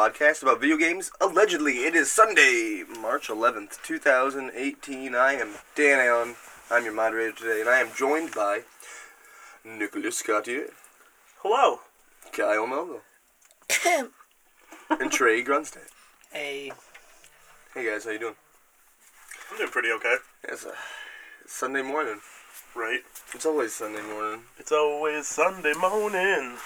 [0.00, 1.10] podcast about video games.
[1.20, 5.14] Allegedly, it is Sunday, March 11th, 2018.
[5.14, 6.36] I am Dan Allen.
[6.70, 8.62] I'm your moderator today, and I am joined by
[9.62, 10.68] Nicholas Cartier,
[11.42, 11.80] Hello.
[12.32, 13.02] Kyle Melville,
[14.88, 15.88] and Trey Grunstead.
[16.32, 16.72] Hey.
[17.74, 18.36] Hey guys, how you doing?
[19.50, 20.14] I'm doing pretty okay.
[20.44, 20.72] It's, uh,
[21.44, 22.20] it's Sunday morning.
[22.74, 23.00] Right.
[23.34, 24.44] It's always Sunday morning.
[24.56, 26.56] It's always Sunday morning.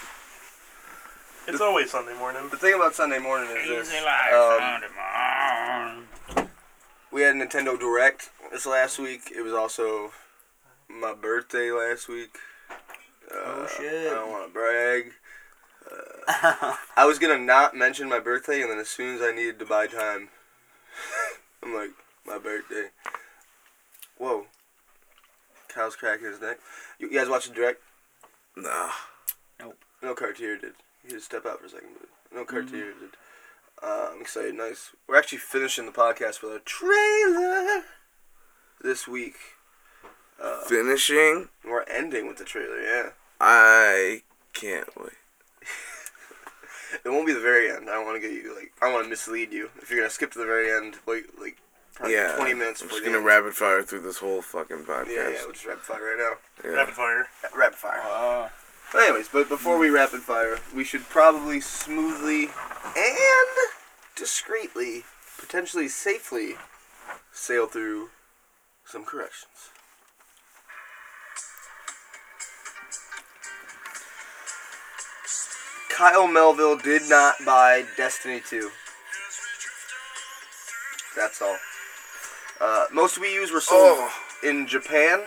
[1.47, 2.49] It's always Sunday morning.
[2.51, 3.89] The thing about Sunday morning is this.
[3.93, 6.51] Easy life, um, Sunday morning.
[7.13, 9.31] We had Nintendo Direct this last week.
[9.35, 10.11] It was also
[10.89, 12.37] my birthday last week.
[13.31, 14.11] Uh, Oh, shit.
[14.11, 15.13] I don't want to brag.
[16.27, 19.59] Uh, I was gonna not mention my birthday, and then as soon as I needed
[19.59, 20.31] to buy time,
[21.63, 21.91] I'm like,
[22.27, 22.87] my birthday.
[24.17, 24.47] Whoa.
[25.69, 26.61] Kyle's cracking his neck.
[26.99, 27.83] You, you guys watch the Direct?
[28.57, 28.89] Nah.
[29.61, 29.75] No.
[30.03, 30.73] No Cartier did.
[31.05, 33.11] He had to step out for a second, but no Cartier did.
[33.83, 34.55] Uh, I'm excited.
[34.55, 34.93] Nice.
[35.07, 37.83] We're actually finishing the podcast with a trailer
[38.83, 39.35] this week.
[40.43, 41.49] Uh, Finishing.
[41.65, 42.81] we're ending with the trailer.
[42.81, 43.11] Yeah,
[43.41, 45.13] I can't wait.
[47.05, 47.89] it won't be the very end.
[47.89, 48.73] I don't want to get you like.
[48.83, 49.71] I want to mislead you.
[49.81, 51.59] If you're gonna skip to the very end, wait like
[51.95, 52.35] probably yeah.
[52.37, 53.27] 20 minutes I'm just gonna end.
[53.27, 55.09] rapid fire through this whole fucking podcast.
[55.09, 55.39] Yeah, yeah.
[55.45, 56.69] We'll just rapid fire right now.
[56.69, 56.77] Yeah.
[56.77, 57.29] Rapid fire.
[57.57, 58.01] Rapid fire.
[58.03, 58.49] Uh,
[58.95, 62.45] But anyways, but before we rapid fire, we should probably smoothly
[62.97, 63.49] and
[64.15, 65.03] discreetly,
[65.37, 66.55] potentially safely,
[67.33, 68.11] sail through
[68.87, 69.71] some corrections.
[75.91, 78.71] Kyle Melville did not buy Destiny 2.
[81.17, 81.57] That's all.
[82.61, 84.13] Uh, most Wii U's were sold Oh,
[84.45, 85.23] in Japan,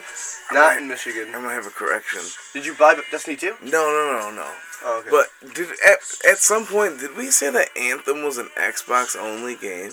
[0.54, 1.28] not in Michigan.
[1.36, 2.22] I'm gonna have a correction.
[2.58, 3.54] Did you buy Destiny 2?
[3.66, 4.52] No, no, no, no.
[4.84, 5.10] Oh, okay.
[5.12, 9.54] But did at at some point did we say that Anthem was an Xbox only
[9.56, 9.92] game?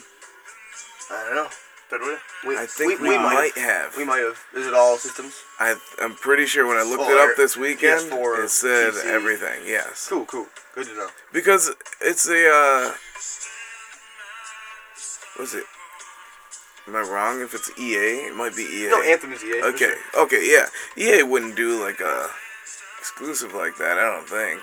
[1.11, 1.49] I don't know.
[1.91, 2.49] Did we?
[2.49, 3.95] We, I think we, we might have.
[3.99, 4.39] We might have.
[4.57, 5.35] Is it all systems?
[5.61, 9.05] I I'm pretty sure when I looked it up this weekend, PS4, it said PC.
[9.13, 9.61] everything.
[9.67, 10.47] Yes, Cool, cool.
[10.75, 11.09] Good to know.
[11.35, 11.71] because
[12.01, 12.49] it's a.
[12.49, 12.95] uh
[15.39, 15.65] Was it?
[16.89, 17.43] Am I wrong?
[17.43, 18.89] If it's EA, it might be EA.
[18.89, 19.61] No, Anthem is EA.
[19.65, 20.23] Okay, sure.
[20.25, 20.67] okay, yeah.
[20.97, 22.31] EA wouldn't do like a
[23.15, 23.97] exclusive like that.
[23.99, 24.63] I don't think.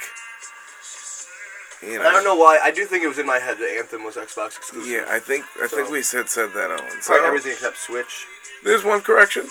[1.82, 2.08] You know.
[2.08, 2.60] I don't know why.
[2.62, 4.92] I do think it was in my head that Anthem was Xbox exclusive.
[4.92, 6.78] Yeah, I think I think we said said that on.
[6.78, 8.26] Probably So everything except Switch.
[8.64, 9.48] there's one correction.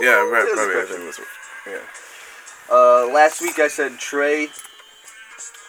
[0.00, 1.20] Yeah, right, probably everything was.
[1.66, 1.78] Yeah.
[2.70, 4.48] Uh, last week I said Trey.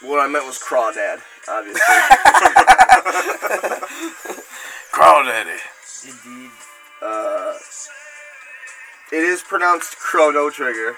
[0.01, 1.81] What I meant was Crawdad, obviously.
[4.91, 5.59] Crawdaddy.
[6.03, 6.51] indeed.
[7.03, 7.53] uh,
[9.11, 10.95] it is pronounced Chrono Trigger.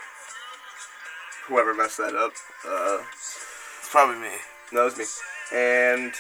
[1.47, 2.31] Whoever messed that up.
[2.67, 4.35] Uh, It's probably me.
[4.71, 5.05] That was me.
[5.53, 6.13] And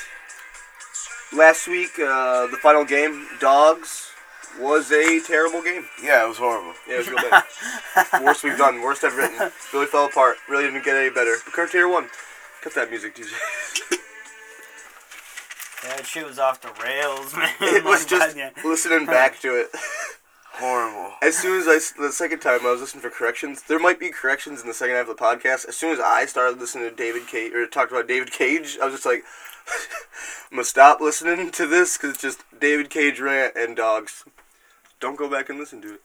[1.31, 4.09] last week, uh, the final game, Dogs,
[4.59, 5.85] was a terrible game.
[6.03, 6.73] Yeah, it was horrible.
[6.87, 7.43] Yeah, it was real bad.
[8.23, 9.51] worst we've done, worst I've written.
[9.73, 10.37] Really fell apart.
[10.47, 11.35] Really didn't get any better.
[11.45, 12.09] But Cartier won.
[12.61, 13.31] Cut that music, DJ.
[15.83, 17.49] That shit was off the rails, man.
[17.59, 19.69] it was Like, just listening back to it.
[20.57, 21.13] Horrible.
[21.21, 24.09] As soon as I, the second time I was listening for corrections, there might be
[24.09, 25.67] corrections in the second half of the podcast.
[25.67, 28.85] As soon as I started listening to David Cage, or talked about David Cage, I
[28.85, 29.23] was just like,
[30.51, 34.25] I'm gonna stop listening to this because it's just David Cage rant and dogs.
[34.99, 36.01] Don't go back and listen to it.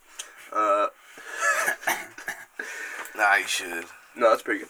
[0.52, 0.86] Uh,
[3.16, 3.84] Nah, you should.
[4.16, 4.68] no, that's pretty good.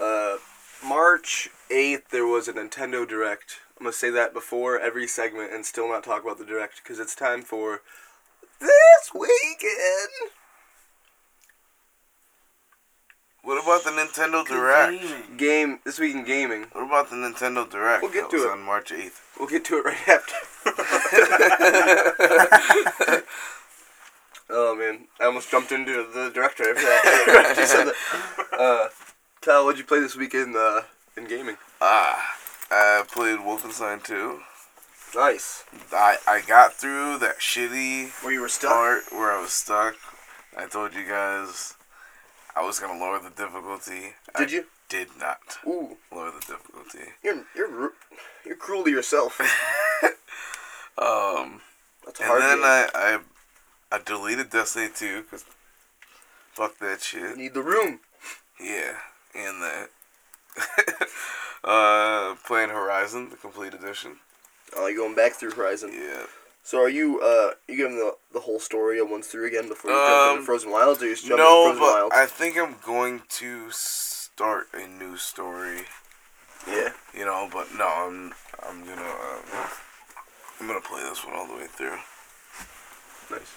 [0.00, 0.38] Uh,
[0.84, 3.60] March 8th, there was a Nintendo Direct.
[3.78, 6.98] I'm gonna say that before every segment and still not talk about the Direct because
[6.98, 7.82] it's time for
[8.60, 10.30] this weekend.
[13.42, 15.00] What about the Nintendo Direct?
[15.00, 15.36] gaming.
[15.38, 16.66] Game this week in gaming.
[16.72, 18.02] What about the Nintendo Direct?
[18.02, 18.50] We'll get that to was it.
[18.50, 19.18] on March 8th.
[19.38, 20.34] We'll get to it right after.
[24.50, 27.54] oh man, I almost jumped into the director after that.
[27.56, 27.94] She said that.
[28.60, 28.88] Uh,
[29.40, 30.82] Kyle, what'd you play this weekend uh,
[31.16, 31.56] in gaming?
[31.80, 32.22] Ah,
[32.70, 34.38] I played Wolfenstein 2.
[35.14, 35.64] Nice.
[35.92, 38.70] I, I got through that shitty Where you were stuck.
[38.70, 39.96] part where I was stuck.
[40.56, 41.74] I told you guys
[42.56, 44.14] I was gonna lower the difficulty.
[44.36, 44.64] Did I you?
[44.88, 47.12] Did not Ooh, lower the difficulty.
[47.22, 47.92] you're you're
[48.44, 49.40] you're cruel to yourself.
[50.98, 51.62] Um,
[52.04, 52.64] That's a and then game.
[52.66, 53.18] I, I
[53.90, 55.46] I deleted Destiny 2 because
[56.52, 57.38] fuck that shit.
[57.38, 58.00] Need the room.
[58.60, 58.96] Yeah,
[59.34, 59.88] and that.
[61.64, 64.16] uh, playing Horizon, the complete edition.
[64.76, 65.90] Oh, you going back through Horizon?
[65.92, 66.24] Yeah.
[66.62, 69.90] So are you uh you giving the the whole story a once through again before
[69.90, 72.14] you jump Um, into Frozen Wilds, or you just jump No, into Frozen but Wilds?
[72.16, 75.82] I think I'm going to start a new story
[76.68, 76.90] Yeah.
[77.14, 78.32] You know, but no, I'm
[78.62, 79.68] I'm gonna um,
[80.60, 81.98] I'm gonna play this one all the way through.
[83.30, 83.52] Nice.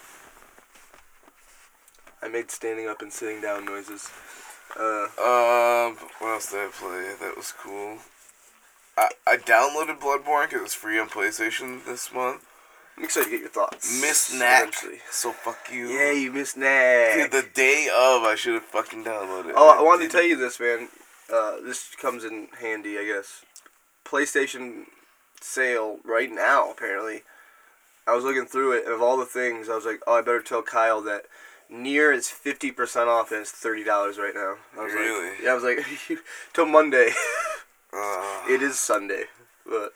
[2.21, 4.09] I made standing up and sitting down noises.
[4.79, 7.13] Uh, Um, what else did I play?
[7.19, 7.97] That was cool.
[8.97, 12.45] I, I downloaded Bloodborne because it's free on PlayStation this month.
[12.97, 13.99] I'm excited to get your thoughts.
[14.01, 14.61] Miss Knack.
[14.61, 14.99] eventually.
[15.09, 15.87] So fuck you.
[15.87, 17.15] Yeah, you missed Knack.
[17.15, 19.55] Dude, the day of, I should have fucking downloaded it.
[19.57, 20.89] Oh, I wanted to tell you this, man.
[21.33, 23.43] Uh, this comes in handy, I guess.
[24.05, 24.83] PlayStation
[25.41, 27.23] sale right now, apparently.
[28.05, 30.21] I was looking through it, and of all the things, I was like, oh, I
[30.21, 31.23] better tell Kyle that
[31.69, 33.85] Nier is 50% off, and it's $30
[34.19, 34.57] right now.
[34.77, 35.29] I was Really?
[35.31, 35.79] Like, yeah, I was like,
[36.53, 37.11] till Monday.
[37.95, 39.25] Uh, it is Sunday,
[39.65, 39.93] but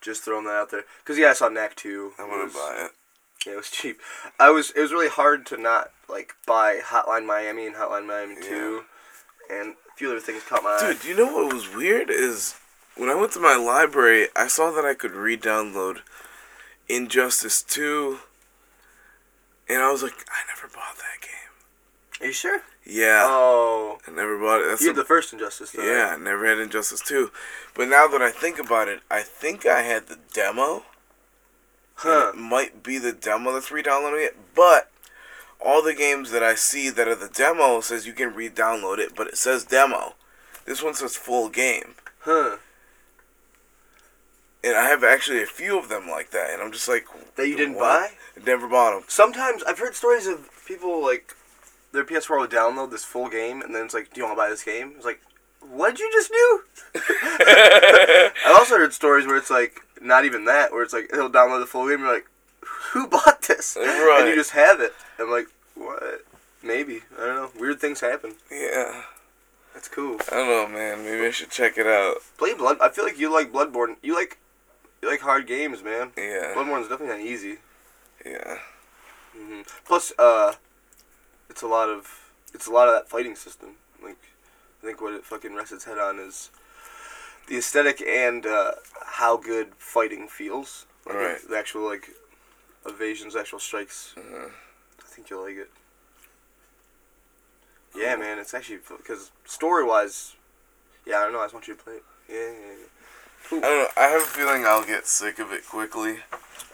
[0.00, 0.84] just throwing that out there.
[0.98, 2.12] Because, yeah, I saw Knack 2.
[2.18, 2.90] I want gonna buy it.
[3.46, 4.00] Yeah, it was cheap.
[4.40, 4.70] I was.
[4.70, 8.84] It was really hard to not like buy Hotline Miami and Hotline Miami Two,
[9.50, 10.92] and a few other things caught my eye.
[10.92, 12.54] Dude, do you know what was weird is
[12.96, 15.98] when I went to my library, I saw that I could re-download
[16.88, 18.18] Injustice 2,
[19.68, 21.53] and I was like, I never bought that game.
[22.24, 22.62] Are you sure?
[22.86, 24.68] Yeah, Oh, I never bought it.
[24.68, 25.72] That's you a- had the first Injustice.
[25.72, 27.30] Though, yeah, I never had Injustice 2.
[27.74, 30.84] But now that I think about it, I think I had the demo.
[31.96, 32.32] Huh.
[32.34, 34.90] It might be the demo that's re-downloading it, but
[35.64, 39.14] all the games that I see that are the demo says you can re-download it,
[39.14, 40.14] but it says demo.
[40.64, 41.94] This one says full game.
[42.20, 42.56] Huh.
[44.62, 47.06] And I have actually a few of them like that, and I'm just like,
[47.36, 48.10] That you didn't what?
[48.36, 48.42] buy?
[48.46, 49.04] Never bought them.
[49.08, 51.34] Sometimes I've heard stories of people like
[51.94, 54.42] their PS4 will download this full game, and then it's like, "Do you want to
[54.42, 55.20] buy this game?" It's like,
[55.60, 56.62] "What'd you just do?"
[58.46, 61.60] I've also heard stories where it's like not even that, where it's like he'll download
[61.60, 62.26] the full game, and you're like,
[62.92, 64.92] "Who bought this?" And you just have it.
[65.18, 66.24] I'm like, "What?"
[66.62, 67.50] Maybe I don't know.
[67.60, 68.34] Weird things happen.
[68.50, 69.02] Yeah,
[69.74, 70.18] That's cool.
[70.32, 71.04] I don't know, man.
[71.04, 72.16] Maybe I should check it out.
[72.38, 72.78] Play Blood.
[72.80, 73.96] I feel like you like Bloodborne.
[74.02, 74.38] You like
[75.02, 76.12] you like hard games, man.
[76.16, 77.58] Yeah, Bloodborne's definitely not easy.
[78.24, 78.58] yeah,
[79.36, 80.54] hmm Plus, uh,
[81.54, 83.76] it's a lot of it's a lot of that fighting system.
[84.02, 84.18] Like,
[84.82, 86.50] I think what it fucking rests its head on is
[87.46, 88.72] the aesthetic and uh,
[89.06, 90.86] how good fighting feels.
[91.06, 91.48] Like Right.
[91.48, 92.10] The actual like
[92.84, 94.14] evasions, actual strikes.
[94.16, 95.70] uh, I think you'll like it.
[97.96, 98.40] Yeah, man.
[98.40, 100.34] It's actually because story wise,
[101.06, 101.38] yeah, I don't know.
[101.38, 102.02] I just want you to play it.
[102.28, 102.50] Yeah,
[103.52, 103.88] yeah, I don't know.
[103.96, 106.16] I have a feeling I'll get sick of it quickly,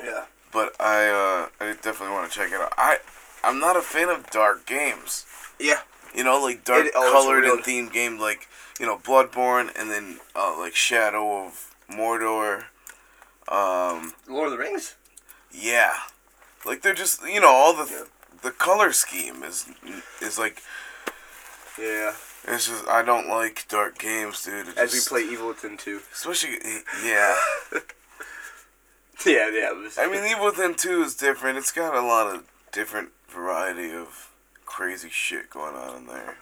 [0.03, 0.07] yeah.
[0.07, 0.25] yeah.
[0.51, 2.73] but I uh, I definitely want to check it out.
[2.79, 3.01] I
[3.43, 5.27] I'm not a fan of dark games.
[5.59, 5.81] Yeah.
[6.15, 8.49] You know, like dark It- oh, colored and themed game, like
[8.79, 12.65] you know Bloodborne, and then uh, like Shadow of Mordor.
[13.49, 14.95] Um, Lord of the Rings.
[15.53, 15.93] yeah,
[16.65, 18.05] like they're just you know all the Yeah.
[18.43, 19.67] the color scheme is
[20.21, 20.63] is like
[21.79, 22.15] Yeah.
[22.45, 24.69] it's just I don't like dark games, dude.
[24.69, 26.01] It As we play Evil Within 2.
[26.13, 26.59] especially
[27.05, 27.37] yeah.
[29.27, 29.89] Yeah, yeah.
[29.99, 31.59] I mean, Evil Within 2 is different.
[31.59, 34.31] It's got a lot of different variety of
[34.67, 36.37] crazy shit going on in there.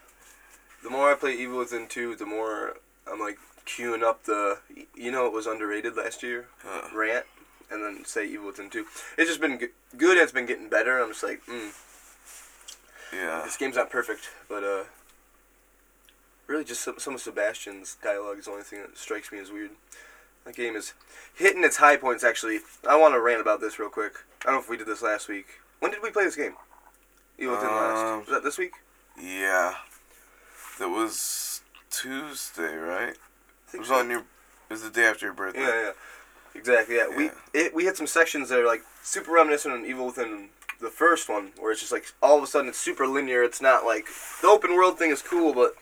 [0.82, 2.74] the more I play Evil Within 2, the more
[3.10, 4.58] I'm like queuing up the.
[4.94, 6.46] You know, it was underrated last year?
[6.64, 6.88] Huh.
[6.94, 7.26] Rant.
[7.70, 8.86] And then say Evil Within 2.
[9.18, 10.98] It's just been good and it's been getting better.
[10.98, 11.70] I'm just like, mm,
[13.12, 13.42] Yeah.
[13.44, 14.84] this game's not perfect, but uh.
[16.46, 19.50] Really, just some, some of Sebastian's dialogue is the only thing that strikes me as
[19.52, 19.72] weird.
[20.46, 20.94] That game is
[21.34, 22.60] hitting its high points, actually.
[22.88, 24.14] I want to rant about this real quick.
[24.42, 25.46] I don't know if we did this last week.
[25.80, 26.54] When did we play this game?
[27.38, 28.26] Evil Within Um, last.
[28.28, 28.72] Was that this week?
[29.20, 29.74] Yeah.
[30.78, 33.16] That was Tuesday, right?
[33.72, 33.96] It was so.
[33.96, 34.20] on your.
[34.20, 35.60] It was the day after your birthday.
[35.60, 35.92] Yeah, yeah,
[36.54, 36.96] exactly.
[36.96, 40.50] Yeah, we it, we had some sections that are like super reminiscent of Evil Within
[40.80, 43.42] the first one, where it's just like all of a sudden it's super linear.
[43.42, 44.06] It's not like
[44.42, 45.74] the open world thing is cool, but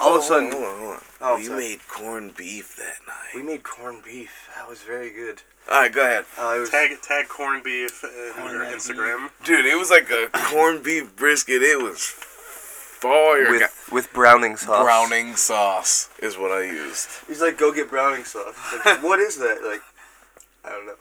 [0.00, 1.00] all of a sudden Hold on, hold on.
[1.20, 1.58] Oh, we sorry.
[1.58, 3.34] made corned beef that night.
[3.34, 4.48] we made corned beef.
[4.56, 5.42] That was very good.
[5.68, 6.24] Alright, go ahead.
[6.38, 8.74] Uh, it was, Tag tag corned beef in Corned your beef.
[8.76, 9.30] Instagram.
[9.44, 11.62] Dude, it was like a corned beef brisket.
[11.62, 13.50] It was fire.
[13.50, 14.82] with with browning sauce.
[14.84, 17.08] Browning sauce is what I used.
[17.28, 18.54] He's like, go get browning sauce.
[18.84, 19.62] Like, what is that?
[19.62, 19.82] Like,
[20.64, 20.96] I don't know.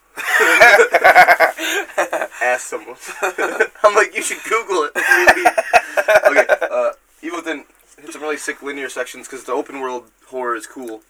[2.41, 2.95] Ask someone.
[3.83, 4.91] I'm like, you should Google it.
[6.27, 6.91] okay, uh,
[7.21, 7.65] Evil Within
[8.01, 11.01] hit some really sick linear sections because the open world horror is cool.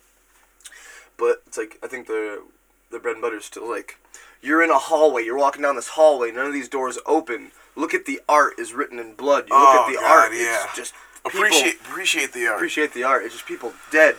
[1.18, 2.44] But it's like I think the
[2.92, 3.98] the bread and butter is still like
[4.42, 5.24] you're in a hallway.
[5.24, 6.32] You're walking down this hallway.
[6.32, 7.52] None of these doors open.
[7.76, 9.46] Look at the art is written in blood.
[9.50, 10.34] You look Oh, at the God, art.
[10.34, 10.64] yeah.
[10.66, 10.94] It's just
[11.26, 12.56] people- Appreciate appreciate the art.
[12.58, 13.24] appreciate the art.
[13.26, 14.16] It's just people dead.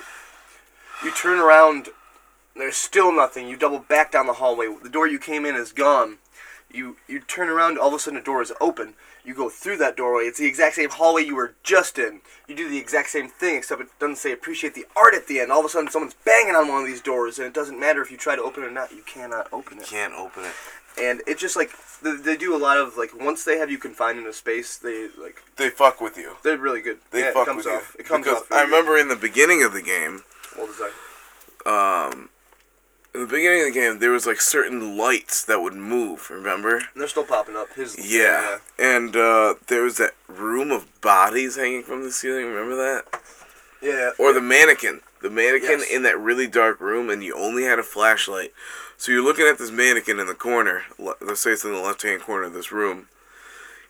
[1.02, 1.88] You turn around,
[2.54, 3.48] there's still nothing.
[3.48, 4.68] You double back down the hallway.
[4.82, 6.18] The door you came in is gone.
[6.70, 8.94] You you turn around, all of a sudden a door is open.
[9.24, 10.24] You go through that doorway.
[10.24, 12.20] It's the exact same hallway you were just in.
[12.48, 15.40] You do the exact same thing, except it doesn't say appreciate the art at the
[15.40, 15.52] end.
[15.52, 18.00] All of a sudden, someone's banging on one of these doors, and it doesn't matter
[18.02, 18.90] if you try to open it or not.
[18.92, 19.82] You cannot open it.
[19.82, 20.52] You can't open it.
[21.00, 21.70] And it's just like
[22.02, 24.76] they, they do a lot of like once they have you confined in a space,
[24.76, 26.36] they like They fuck with you.
[26.42, 26.98] they're really good.
[27.12, 27.94] They yeah, it fuck comes with off.
[27.96, 28.00] you.
[28.00, 28.52] It comes because off.
[28.52, 30.22] I remember in the beginning of the game.
[30.56, 30.92] Well designed.
[31.66, 32.28] um,
[33.14, 36.30] in the beginning of the game, there was like certain lights that would move.
[36.30, 36.76] Remember?
[36.76, 37.72] And they're still popping up.
[37.74, 38.58] His Yeah.
[38.78, 42.46] And uh, there was that room of bodies hanging from the ceiling.
[42.46, 43.04] Remember that?
[43.82, 44.10] yeah, yeah.
[44.18, 45.00] Or the mannequin.
[45.22, 45.90] The mannequin Yes.
[45.90, 48.52] in that really dark room, and you only had a flashlight.
[48.96, 50.82] So you're looking at this mannequin in the corner.
[50.98, 53.08] Let's say it's in the left hand corner of this room.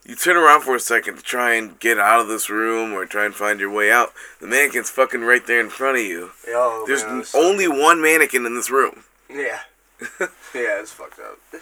[0.05, 3.05] You turn around for a second to try and get out of this room or
[3.05, 4.13] try and find your way out.
[4.41, 6.31] The mannequin's fucking right there in front of you.
[6.49, 9.05] Oh, There's man, only one mannequin in this room.
[9.31, 9.61] Yeah.
[10.55, 11.39] yeah, it's fucked up.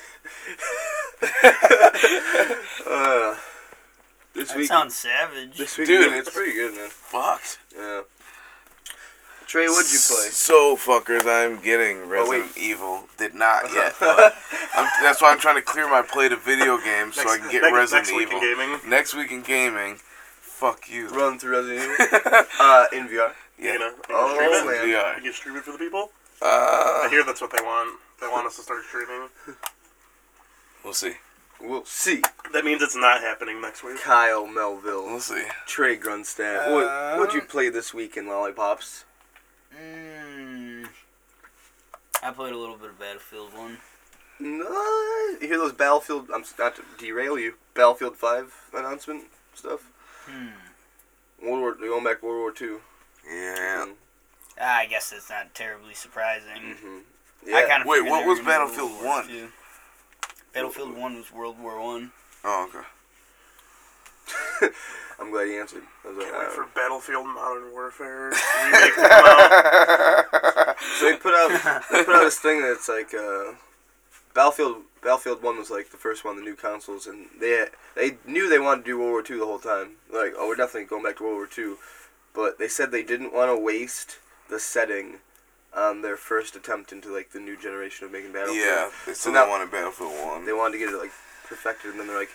[2.87, 3.35] uh,
[4.35, 5.57] this That week, sounds savage.
[5.59, 6.13] this week, Dude.
[6.13, 6.89] it's pretty good, man.
[6.91, 7.59] Fucked.
[7.77, 8.03] Yeah.
[9.47, 10.29] Trey, what'd you play?
[10.31, 12.63] So fuckers, I'm getting Resident wait.
[12.63, 13.05] Evil.
[13.17, 13.95] Did not yet.
[13.99, 14.35] but
[14.75, 17.51] I'm, that's why I'm trying to clear my plate of video games so I can
[17.51, 18.39] get next, Resident next week Evil.
[18.43, 18.91] in gaming.
[18.91, 19.97] Next week in gaming.
[20.41, 21.09] Fuck you.
[21.09, 23.33] Run through Resident Evil uh, in VR.
[23.59, 23.73] Yeah.
[23.73, 24.87] You know, you Oh, can stream it.
[24.87, 24.87] man.
[24.87, 25.17] VR.
[25.17, 26.11] You can stream it for the people.
[26.43, 27.99] I Uh, hear that's what they want.
[28.21, 29.29] They want us to start streaming.
[30.85, 31.15] we'll see.
[31.61, 32.23] We'll see.
[32.53, 33.99] That means it's not happening next week.
[34.01, 35.45] Kyle Melville, We'll see.
[35.67, 36.73] Trey Grunstad.
[36.73, 39.05] what what'd you play this week in Lollipops?
[39.77, 40.87] Mm,
[42.23, 43.79] I played a little bit of Battlefield 1.
[44.41, 46.31] No, you hear those Battlefield?
[46.33, 47.55] I'm not to derail you.
[47.75, 49.81] Battlefield Five announcement stuff.
[50.27, 50.49] Hmm.
[51.45, 52.81] World War, they're going back to World War Two.
[53.29, 53.87] Yeah.
[53.89, 53.93] Ah,
[54.61, 56.77] I guess that's not terribly surprising.
[56.77, 57.55] Mm-hmm.
[57.55, 59.53] I kind of Wait, what was Battlefield 1?
[60.53, 62.11] Battlefield 1 was World War 1.
[62.45, 62.87] Oh, okay.
[65.21, 65.83] I'm glad you answered.
[66.05, 68.33] I was like, Can't wait for Battlefield Modern Warfare
[68.65, 70.77] remake to come out.
[70.99, 73.55] So they put out they put out this thing that's like uh,
[74.35, 78.49] Battlefield Battlefield One was like the first one, the new consoles, and they they knew
[78.49, 79.93] they wanted to do World War Two the whole time.
[80.13, 81.79] Like, oh, we're definitely going back to World War Two,
[82.35, 85.17] but they said they didn't want to waste the setting
[85.77, 88.59] on their first attempt into like the new generation of making Battlefield.
[88.65, 90.45] Yeah, they So still now- wanted Battlefield 1.
[90.47, 91.13] They wanted to get it like
[91.47, 92.31] perfected, and then they're like,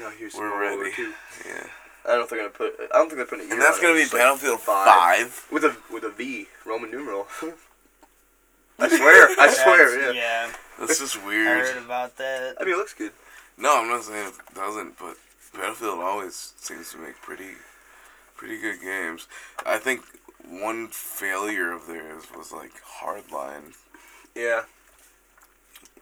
[0.00, 0.96] no, here's some We're more World War ready.
[0.96, 1.12] Two.
[1.46, 1.66] Yeah.
[2.04, 2.90] I don't think they're gonna put.
[2.92, 3.44] I don't think they're putting.
[3.44, 3.98] A year And that's on going it.
[3.98, 5.46] to be It's Battlefield 5.
[5.52, 7.26] with a with a V Roman numeral.
[8.78, 10.46] I swear, I swear, That's- yeah.
[10.48, 10.52] yeah.
[10.78, 11.46] That's just weird.
[11.46, 11.66] I weird.
[11.74, 12.56] heard about that.
[12.60, 13.12] I mean, it looks good.
[13.56, 15.16] No, I'm not saying it doesn't, but
[15.54, 17.50] Battlefield always seems to make pretty,
[18.36, 19.28] pretty good games.
[19.64, 20.00] I think
[20.48, 23.74] one failure of theirs was like Hardline.
[24.34, 24.62] Yeah.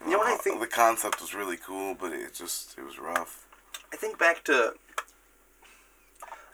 [0.04, 0.61] You know what I Uh, think?
[0.61, 3.44] The concept was really cool, but it just it was rough.
[3.92, 4.75] I think back to.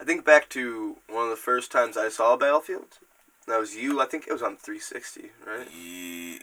[0.01, 2.99] I think back to one of the first times I saw Battlefield.
[3.47, 4.01] That was you.
[4.01, 5.71] I think it was on 360, right?
[5.73, 6.41] Ye-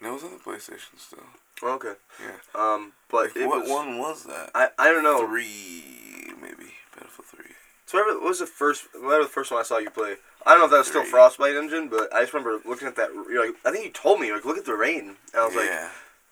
[0.00, 1.24] No, it was on the PlayStation still.
[1.62, 1.94] Oh, okay.
[2.22, 2.36] Yeah.
[2.54, 3.70] Um, but Like, what was.
[3.70, 4.50] one was that?
[4.54, 5.26] I I don't know.
[5.26, 7.54] Three, maybe Battlefield Three.
[7.88, 8.84] So whatever what was the first?
[8.92, 10.16] Whatever the first one I saw you play.
[10.44, 11.10] I don't know if that was still Three.
[11.10, 13.08] Frostbite engine, but I just remember looking at that.
[13.30, 15.54] You're like, I think you told me like, look at the rain, and I was
[15.54, 15.70] like,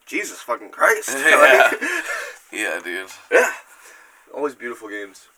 [0.04, 1.08] Jesus fucking Christ.
[1.16, 1.68] Yeah.
[1.72, 1.80] Like,
[2.52, 3.08] yeah, dude.
[3.32, 3.52] yeah.
[4.34, 5.28] Always beautiful games.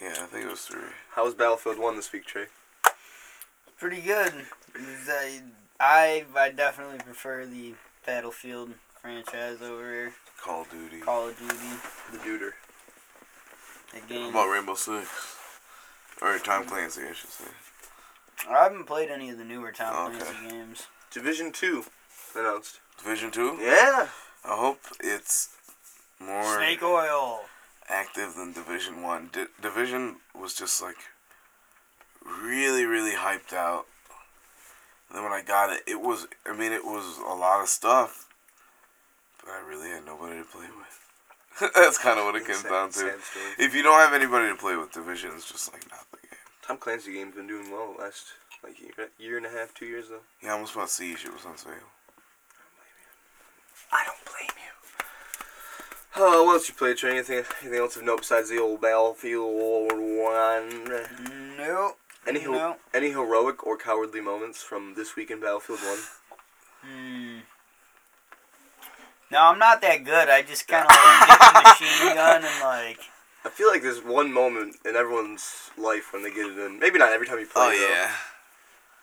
[0.00, 0.80] Yeah, I think it was three.
[1.12, 2.46] How was Battlefield One this week, Trey?
[3.78, 4.32] Pretty good.
[5.08, 5.40] I,
[5.78, 10.12] I, I definitely prefer the Battlefield franchise over here.
[10.42, 10.98] Call of Duty.
[11.00, 11.54] Call of Duty.
[12.12, 12.50] The Duder.
[13.92, 14.26] The What game.
[14.30, 15.08] about Rainbow Six?
[16.20, 17.44] Or Tom Clancy, I should say.
[18.48, 20.18] I haven't played any of the newer Tom oh, Okay.
[20.24, 20.86] Clancy games.
[21.12, 21.84] Division Two
[22.36, 22.80] announced.
[22.98, 23.56] Division Two.
[23.60, 24.08] Yeah.
[24.44, 25.50] I hope it's
[26.20, 27.40] more Snake Oil.
[27.88, 29.30] active than Division One.
[29.32, 30.96] Di- Division was just like
[32.42, 33.86] really, really hyped out.
[35.08, 36.26] And then when I got it, it was.
[36.46, 38.26] I mean, it was a lot of stuff,
[39.40, 41.07] but I really had nobody to play with.
[41.74, 42.98] That's kind of what it comes Sad- down to.
[42.98, 43.14] sad.
[43.58, 46.38] If you don't have anybody to play with, Division is just like not the game.
[46.62, 48.26] Tom Clancy game's been doing well the last
[48.62, 50.20] like year, year and a half, two years though.
[50.42, 51.24] Yeah, I almost bought Siege.
[51.24, 51.72] It was on sale.
[53.92, 55.04] I don't blame you.
[56.16, 57.12] Oh, what else you played, Trey?
[57.12, 60.84] Anything, anything else of note besides the old Battlefield One?
[61.56, 61.98] Nope.
[62.26, 62.76] Any No.
[62.92, 65.98] any heroic or cowardly moments from this week in Battlefield One?
[66.82, 67.27] Hmm.
[69.30, 70.28] No, I'm not that good.
[70.28, 72.98] I just kind of like get the machine gun and like.
[73.44, 76.78] I feel like there's one moment in everyone's life when they get it in.
[76.78, 77.62] Maybe not every time you play.
[77.66, 78.10] Oh though, yeah.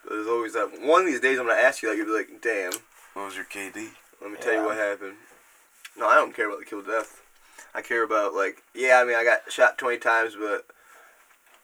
[0.04, 0.82] but There's always that.
[0.82, 1.90] One of these days, I'm gonna ask you.
[1.90, 2.72] Like you'll be like, "Damn,
[3.14, 3.90] What was your KD?
[4.22, 5.16] let me tell you what happened."
[5.98, 7.22] No, I don't care about the kill death.
[7.74, 10.66] I care about like, yeah, I mean, I got shot twenty times, but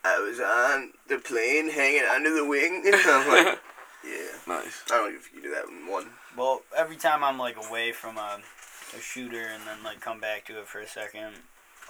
[0.03, 2.83] I was on the plane hanging under the wing.
[2.85, 3.59] And I'm like,
[4.05, 4.83] yeah, Nice.
[4.91, 6.07] I don't know if you can do that in one.
[6.37, 8.39] Well, every time I'm like away from a,
[8.97, 11.33] a shooter and then like come back to it for a second.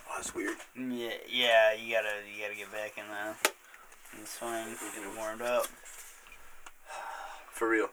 [0.10, 0.58] Oh, that's weird.
[0.76, 5.18] Yeah, yeah, you gotta you gotta get back in the, in the swing, get it
[5.18, 5.68] warmed up.
[7.52, 7.90] For real.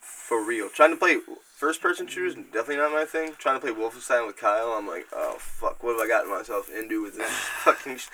[0.00, 0.68] For real.
[0.68, 1.18] Trying to play
[1.54, 3.32] first person shooters, definitely not my thing.
[3.38, 6.68] Trying to play Wolfenstein with Kyle, I'm like, oh fuck, what have I gotten myself
[6.68, 7.30] into with this
[7.64, 7.98] fucking.
[7.98, 8.08] Sh-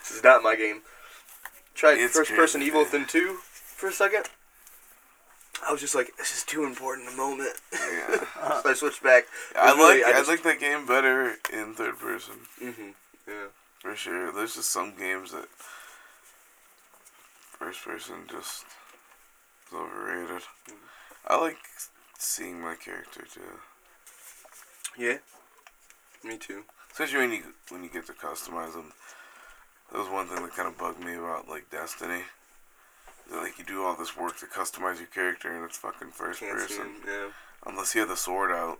[0.00, 0.82] this is not my game.
[1.74, 3.02] Tried It's first person crazy, Evil man.
[3.02, 4.24] Within 2 for a second.
[5.66, 7.54] I was just like, this is too important a moment.
[7.72, 8.16] Yeah.
[8.62, 9.24] so I switched back.
[9.58, 12.90] I really- like I I, just- like that game better in third person hmm
[13.26, 13.46] Yeah.
[13.80, 14.32] for sure.
[14.32, 15.48] There's just some games that
[17.58, 18.64] first person just
[19.68, 20.42] is overrated.
[21.26, 21.56] I like
[22.18, 23.40] seeing my character too,
[24.96, 25.18] Yeah.
[26.24, 26.64] Me too.
[26.92, 28.92] especially when you when you get to customize them.
[29.92, 32.22] That was one thing that kind of bugged me about like Destiny.
[33.30, 36.40] That, like you do all this work to customize your character and it's fucking first
[36.40, 36.84] Can't see person.
[36.86, 36.92] him.
[37.06, 37.26] Yeah.
[37.66, 38.78] Unless you have the sword out.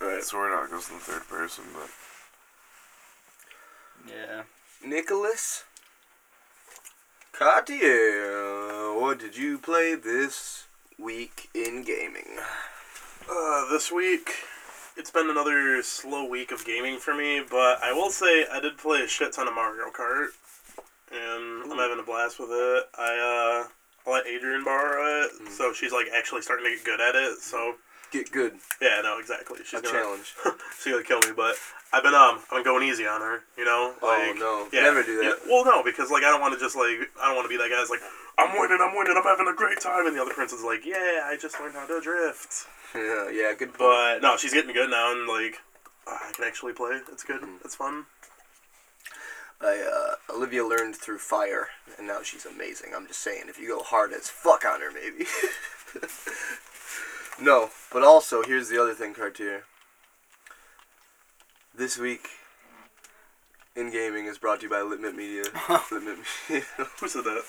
[0.00, 0.20] Right.
[0.20, 1.90] The sword out goes in the third person, but
[4.12, 4.42] Yeah.
[4.84, 5.64] Nicholas
[7.32, 10.66] Cartier, what did you play this
[10.98, 12.38] week in gaming?
[13.30, 14.30] Uh, this week,
[14.96, 18.78] it's been another slow week of gaming for me, but I will say I did
[18.78, 20.28] play a shit ton of Mario Kart,
[21.12, 22.84] and I'm having a blast with it.
[22.98, 23.68] I uh,
[24.08, 25.48] I let Adrian borrow it, Mm.
[25.50, 27.38] so she's like actually starting to get good at it.
[27.38, 27.74] So
[28.10, 28.54] Get good.
[28.80, 29.58] yeah, no, exactly.
[29.64, 30.34] She's A gonna challenge.
[30.82, 31.56] she's gonna kill me, but
[31.92, 33.42] I've been um been going easy on her.
[33.56, 34.68] You know, Oh, no.
[34.72, 35.24] yeah, Never do that.
[35.24, 35.32] yeah.
[35.46, 37.58] Well, no, because like I don't want to just like I don't want to be
[37.58, 38.00] that guy that's like
[38.38, 40.86] I'm winning, I'm winning, I'm having a great time, and the other prince is like,
[40.86, 42.66] yeah, I just learned how to drift.
[42.94, 43.78] Yeah, yeah, good point.
[43.80, 45.58] But no, she's getting good now, and like
[46.06, 46.98] I can actually play.
[47.12, 47.42] It's good.
[47.42, 47.56] Mm-hmm.
[47.62, 48.06] It's fun.
[49.60, 52.92] I, uh, Olivia learned through fire, and now she's amazing.
[52.94, 55.26] I'm just saying, if you go hard as fuck on her, maybe.
[57.42, 59.64] no, but also, here's the other thing, Cartier.
[61.74, 62.28] This week
[63.74, 65.44] in gaming is brought to you by Litmit Media.
[65.90, 66.18] Litmit
[66.48, 66.64] Media.
[67.06, 67.44] Said that?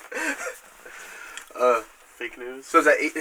[1.59, 2.65] uh, Fake news.
[2.65, 3.13] so is that eight,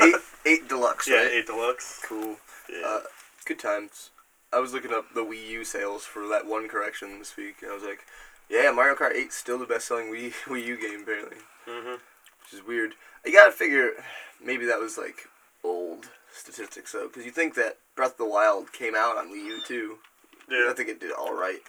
[0.00, 0.14] eight,
[0.46, 1.30] eight deluxe, yeah, right?
[1.32, 2.00] eight deluxe.
[2.04, 2.36] Cool.
[2.70, 2.86] Yeah.
[2.86, 3.00] Uh,
[3.44, 4.10] good times.
[4.54, 7.70] I was looking up the Wii U sales for that one correction this week, and
[7.70, 8.06] I was like,
[8.48, 11.38] yeah, Mario Kart 8's still the best selling Wii, Wii U game, apparently.
[11.66, 11.94] mhm.
[12.42, 12.94] Which is weird.
[13.24, 13.92] You gotta figure,
[14.44, 15.28] maybe that was like
[15.64, 19.44] old statistics, though, because you think that Breath of the Wild came out on Wii
[19.46, 19.98] U too.
[20.50, 20.68] Yeah.
[20.70, 21.62] I think it did alright.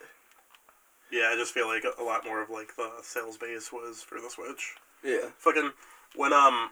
[1.11, 1.29] Yeah.
[1.31, 4.29] I just feel like a lot more of like the sales base was for the
[4.29, 4.75] Switch.
[5.03, 5.29] Yeah.
[5.37, 5.71] Fucking
[6.15, 6.69] when um.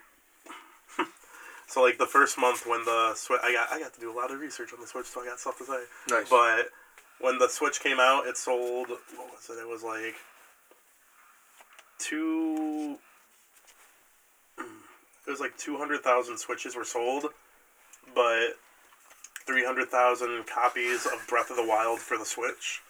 [1.73, 4.15] So like the first month when the Switch, I got I got to do a
[4.15, 5.79] lot of research on the Switch, so I got stuff to say.
[6.07, 6.29] Nice.
[6.29, 6.69] But
[7.19, 8.89] when the Switch came out, it sold.
[8.89, 9.59] What was it?
[9.59, 10.15] It was like
[11.97, 12.97] two.
[15.25, 17.27] It was like two hundred thousand Switches were sold,
[18.13, 18.49] but
[19.47, 22.81] three hundred thousand copies of Breath of the Wild for the Switch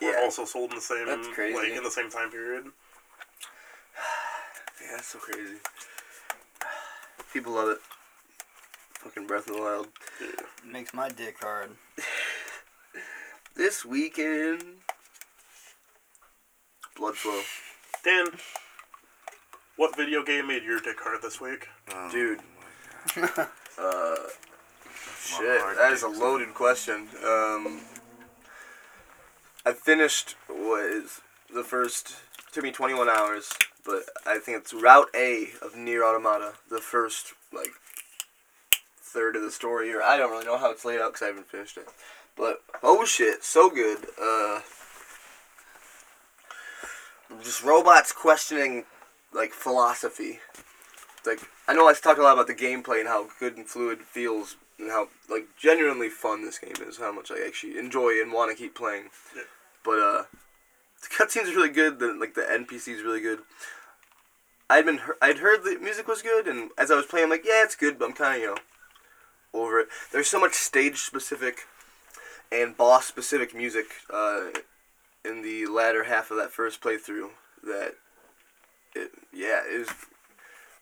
[0.00, 0.20] were Yeah.
[0.22, 2.66] also sold in the same like in the same time period.
[4.80, 5.56] Yeah, that's so crazy.
[7.32, 7.78] People love it.
[9.02, 9.88] Fucking Breath of the Wild.
[10.64, 11.70] Makes my dick hard.
[13.54, 14.64] This weekend.
[16.96, 17.42] Blood Flow.
[18.02, 18.28] Dan,
[19.76, 21.68] what video game made your dick hard this week?
[21.92, 22.40] Oh, Dude.
[23.78, 24.14] Uh,
[25.18, 27.08] shit, that is a kicks loaded question.
[27.24, 27.80] Um,
[29.64, 32.16] I finished what is the first.
[32.52, 33.50] Took me 21 hours,
[33.84, 36.52] but I think it's Route A of Nier Automata.
[36.70, 37.70] The first like
[39.12, 41.28] third of the story, or I don't really know how it's laid out because I
[41.28, 41.88] haven't finished it.
[42.36, 44.06] But oh shit, so good.
[44.20, 44.60] Uh,
[47.42, 48.84] just robots questioning
[49.32, 50.40] like philosophy.
[51.26, 54.00] Like I know I talked a lot about the gameplay and how good and fluid
[54.00, 56.98] it feels and how like genuinely fun this game is.
[56.98, 59.04] How much I actually enjoy and want to keep playing.
[59.36, 59.42] Yeah.
[59.84, 60.22] But uh,
[61.02, 61.98] the cutscenes are really good.
[61.98, 63.40] The like the NPCs really good.
[64.70, 67.44] I'd been I'd heard the music was good, and as I was playing, I'm like,
[67.44, 68.56] yeah, it's good, but I'm kind of you know
[69.54, 69.88] over it.
[70.12, 71.66] There's so much stage specific
[72.50, 74.48] and boss specific music uh,
[75.24, 77.30] in the latter half of that first playthrough
[77.64, 77.94] that
[78.94, 79.88] it yeah it was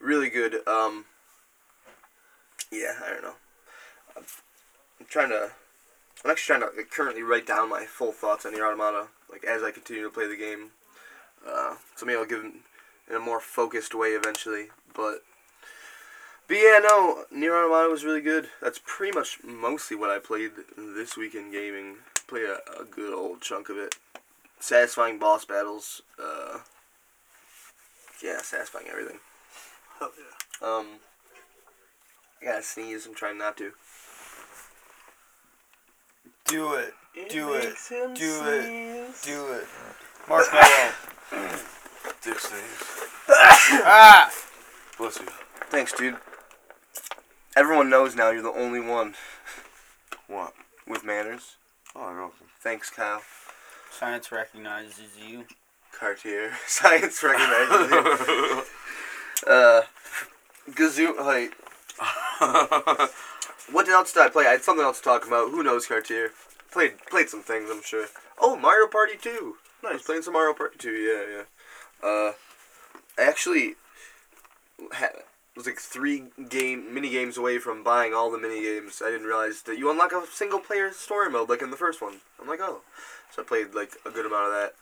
[0.00, 0.66] really good.
[0.66, 1.04] Um,
[2.72, 3.34] yeah, I don't know.
[4.16, 4.24] I'm,
[4.98, 5.50] I'm trying to.
[6.24, 9.44] I'm actually trying to like, currently write down my full thoughts on the Automata, like
[9.44, 10.70] as I continue to play the game.
[11.46, 12.60] Uh, so maybe I'll give them
[13.08, 14.66] in a more focused way eventually.
[14.94, 15.22] But
[16.50, 18.48] But yeah, no, Nier Automata was really good.
[18.60, 21.98] That's pretty much mostly what I played this week in gaming.
[22.26, 23.94] Played a, a good old chunk of it.
[24.58, 26.02] Satisfying boss battles.
[26.18, 26.58] Uh,
[28.20, 29.20] yeah, satisfying everything.
[30.00, 30.66] Hell yeah.
[30.68, 30.86] Um,
[32.42, 33.06] I gotta sneeze.
[33.06, 33.70] I'm trying not to.
[36.46, 36.94] Do it.
[37.28, 37.64] Do it.
[37.66, 38.64] makes him Do it.
[38.64, 39.22] sneeze.
[39.22, 39.66] Do it.
[40.28, 40.90] Marshmallow.
[42.22, 43.06] Dick sneeze.
[43.28, 44.32] ah!
[44.98, 45.26] Bless you.
[45.70, 46.16] Thanks, dude.
[47.56, 49.14] Everyone knows now you're the only one
[50.28, 50.54] What?
[50.86, 51.56] with manners.
[51.94, 52.46] Oh, you're welcome.
[52.60, 53.22] Thanks, Kyle.
[53.90, 55.44] Science recognizes you.
[55.92, 56.52] Cartier.
[56.66, 57.90] Science recognizes
[58.28, 58.62] you.
[59.46, 59.80] Uh,
[60.72, 61.16] Gazoo.
[61.18, 61.54] Like,
[63.72, 64.46] what else did I play?
[64.46, 65.50] I had something else to talk about.
[65.50, 66.32] Who knows, Cartier?
[66.70, 68.04] Played played some things, I'm sure.
[68.38, 69.56] Oh, Mario Party 2.
[69.88, 70.90] I was playing some Mario Party 2.
[70.90, 71.36] Yeah,
[72.02, 72.06] yeah.
[72.06, 72.32] Uh,
[73.18, 73.76] I actually
[74.92, 75.12] had,
[75.60, 79.02] was like three game mini games away from buying all the mini games.
[79.04, 82.00] I didn't realize that you unlock a single player story mode like in the first
[82.00, 82.20] one.
[82.40, 82.80] I'm like, oh.
[83.30, 84.72] So I played like a good amount of that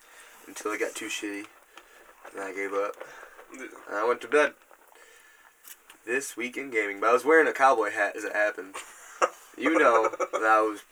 [0.47, 1.47] until it got too shitty.
[2.33, 2.95] And I gave up.
[3.53, 4.53] And I went to bed.
[6.07, 8.75] This week in gaming, but I was wearing a cowboy hat as it happened.
[9.61, 10.85] You know that I was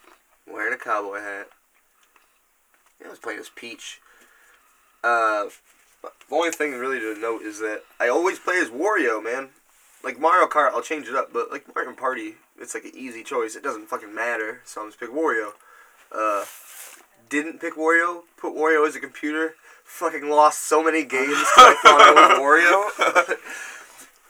[0.45, 1.47] wearing a cowboy hat.
[2.99, 4.01] Yeah, I was playing as Peach.
[5.01, 5.45] Uh,
[6.01, 9.51] the only thing really to note is that I always play as Wario, man.
[10.03, 13.23] Like Mario Kart, I'll change it up, but like Mario Party, it's like an easy
[13.23, 13.55] choice.
[13.55, 15.51] It doesn't fucking matter, so I'm just pick Wario.
[16.11, 16.45] Uh,
[17.29, 18.21] didn't pick Wario.
[18.37, 19.55] Put Wario as a computer.
[19.83, 23.37] Fucking lost so many games I thought I was Wario.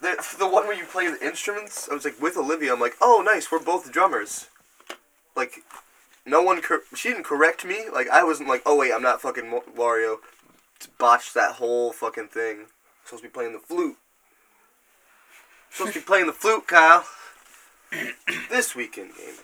[0.00, 2.72] the, the one where you play the instruments, I was like with Olivia.
[2.72, 4.48] I'm like, oh nice, we're both drummers.
[5.36, 5.62] Like,
[6.24, 7.84] no one cor- she didn't correct me.
[7.92, 10.18] Like I wasn't like, oh wait, I'm not fucking Wario.
[10.98, 12.66] Botched that whole fucking thing.
[13.04, 13.96] Supposed to be playing the flute.
[15.70, 17.04] Supposed to be playing the flute, Kyle.
[18.50, 19.34] this weekend game.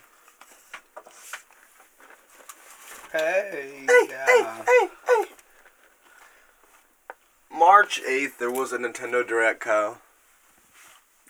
[3.13, 3.85] Hey.
[3.87, 4.27] Hey, yeah.
[4.27, 5.25] hey, hey, hey.
[7.57, 9.99] March 8th, there was a Nintendo Direct, Kyle.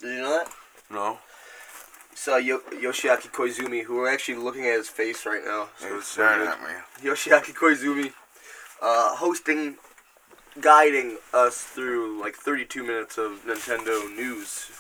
[0.01, 0.53] Did you know that?
[0.91, 1.19] no.
[2.15, 5.69] Saw Yo- Yoshiaki Koizumi, who we're actually looking at his face right now.
[5.79, 6.69] So You're it's staring at me.
[7.03, 8.13] Yoshiaki Koizumi,
[8.81, 9.77] uh, hosting,
[10.61, 14.71] guiding us through like 32 minutes of Nintendo news.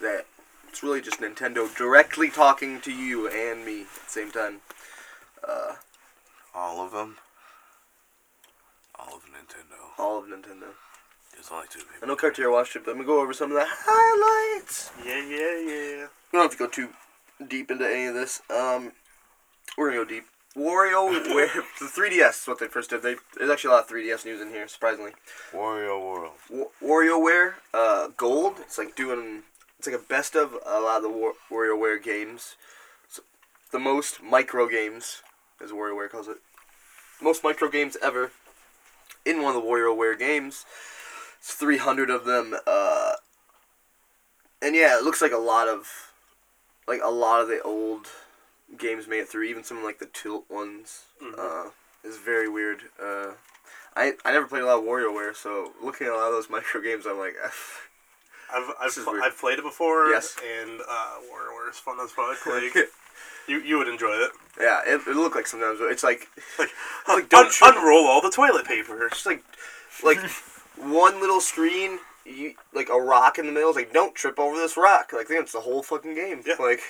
[0.00, 0.26] That
[0.68, 4.60] it's really just Nintendo directly talking to you and me at the same time.
[5.46, 5.74] Uh,
[6.54, 7.16] All of them.
[8.98, 9.98] All of Nintendo.
[9.98, 10.74] all of Nintendo.
[11.32, 11.94] There's only two people.
[12.02, 14.90] I know Cartier watched it, but let me go over some of the highlights.
[15.04, 16.06] Yeah, yeah, yeah.
[16.32, 16.88] We don't have to go too
[17.46, 18.42] deep into any of this.
[18.50, 18.92] Um,
[19.76, 20.24] we're gonna go deep.
[20.56, 21.46] Wario, where
[21.78, 23.02] the 3DS is what they first did.
[23.02, 25.12] They, there's actually a lot of 3DS news in here, surprisingly.
[25.52, 26.32] Wario World.
[26.50, 28.56] Wa- WarioWare uh, Gold.
[28.60, 29.42] It's like doing.
[29.78, 32.56] It's like a best of a lot of the War- WarioWare games.
[33.04, 33.20] It's
[33.70, 35.22] the most micro games,
[35.62, 36.38] as WarioWare calls it.
[37.20, 38.32] Most micro games ever.
[39.24, 40.64] In one of the WarioWare games,
[41.38, 42.54] it's 300 of them.
[42.66, 43.12] Uh,
[44.60, 46.12] and yeah, it looks like a lot of,
[46.86, 48.06] like a lot of the old
[48.76, 49.44] games made it through.
[49.44, 51.02] Even some of like the Tilt ones.
[51.22, 51.38] Mhm.
[51.38, 51.70] Uh,
[52.04, 52.82] is very weird.
[53.02, 53.32] Uh,
[53.96, 56.50] I, I never played a lot of WarioWare, so looking at a lot of those
[56.50, 57.34] micro games, I'm like,
[58.52, 60.08] I've I've, pl- I've played it before.
[60.10, 60.36] Yes.
[60.62, 62.36] And uh, WarioWare is fun as fuck.
[62.46, 62.74] Like
[63.48, 64.30] you, you would enjoy it.
[64.60, 66.68] yeah, it, it looked like sometimes, it's like, Like,
[67.08, 67.74] Like, don't trip.
[67.76, 69.06] unroll all the toilet paper.
[69.06, 69.42] it's like,
[70.04, 70.18] like
[70.76, 73.70] one little screen, you like a rock in the middle.
[73.70, 75.12] It's like, don't trip over this rock.
[75.14, 76.42] Like, that's the whole fucking game.
[76.46, 76.56] Yeah.
[76.60, 76.80] Like,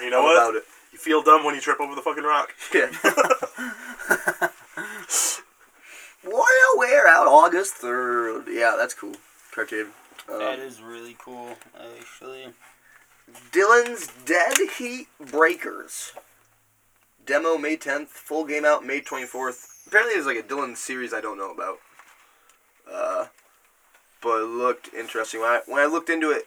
[0.00, 0.36] You know what?
[0.36, 0.62] about it.
[0.92, 2.54] You feel dumb when you trip over the fucking rock.
[2.72, 2.90] Yeah.
[6.24, 8.44] WarioWare out August third.
[8.48, 9.14] Yeah, that's cool.
[9.52, 9.88] Cartoon.
[10.30, 12.48] Um, That is really cool, actually.
[13.52, 16.12] Dillon's Dead Heat Breakers.
[17.24, 19.86] Demo May 10th, full game out May 24th.
[19.86, 21.78] Apparently there's like a Dylan series I don't know about.
[22.90, 23.26] Uh,
[24.20, 25.40] but it looked interesting.
[25.40, 26.46] When I, when I looked into it,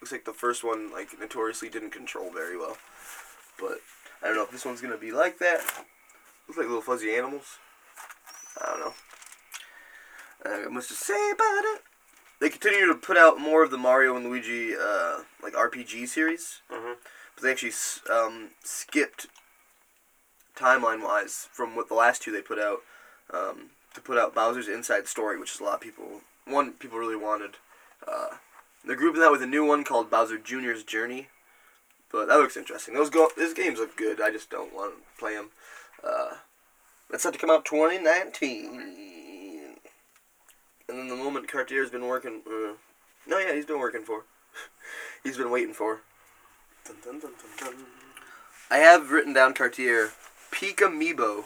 [0.00, 2.76] looks like the first one like notoriously didn't control very well.
[3.58, 3.78] But
[4.22, 5.60] I don't know if this one's gonna be like that.
[6.46, 7.58] Looks like little fuzzy animals.
[8.60, 8.94] I don't know.
[10.44, 11.82] I don't got much to say about it.
[12.40, 16.60] They continue to put out more of the Mario and Luigi uh, like RPG series,
[16.70, 16.96] Mhm.
[17.34, 17.72] but they actually
[18.10, 19.26] um, skipped
[20.56, 22.82] timeline wise from what the last two they put out
[23.32, 26.98] um, to put out Bowser's Inside Story, which is a lot of people one people
[26.98, 27.56] really wanted.
[28.06, 28.36] Uh,
[28.84, 31.28] they're grouping that with a new one called Bowser Jr.'s Journey,
[32.10, 32.94] but that looks interesting.
[32.94, 34.20] Those go those games look good.
[34.20, 35.50] I just don't want to play them.
[36.02, 36.36] Uh,
[37.10, 39.17] that's set to come out 2019.
[40.88, 42.42] And then the moment Cartier's been working.
[42.46, 42.74] Uh,
[43.26, 44.24] no, yeah, he's been working for.
[45.22, 46.00] he's been waiting for.
[46.84, 47.74] Dun, dun, dun.
[48.70, 50.12] I have written down Cartier,
[50.50, 51.44] Pikameebo,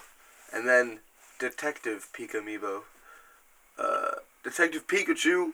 [0.52, 1.00] and then
[1.38, 2.83] Detective Pikameebo.
[3.78, 4.11] Uh,
[4.44, 5.52] Detective Pikachu,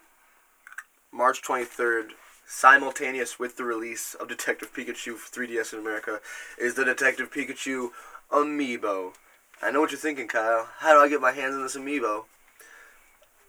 [1.13, 2.11] March 23rd,
[2.47, 6.21] simultaneous with the release of Detective Pikachu for 3DS in America,
[6.59, 7.91] is the Detective Pikachu
[8.31, 9.15] Amiibo.
[9.63, 10.69] I know what you're thinking, Kyle.
[10.79, 12.25] How do I get my hands on this Amiibo?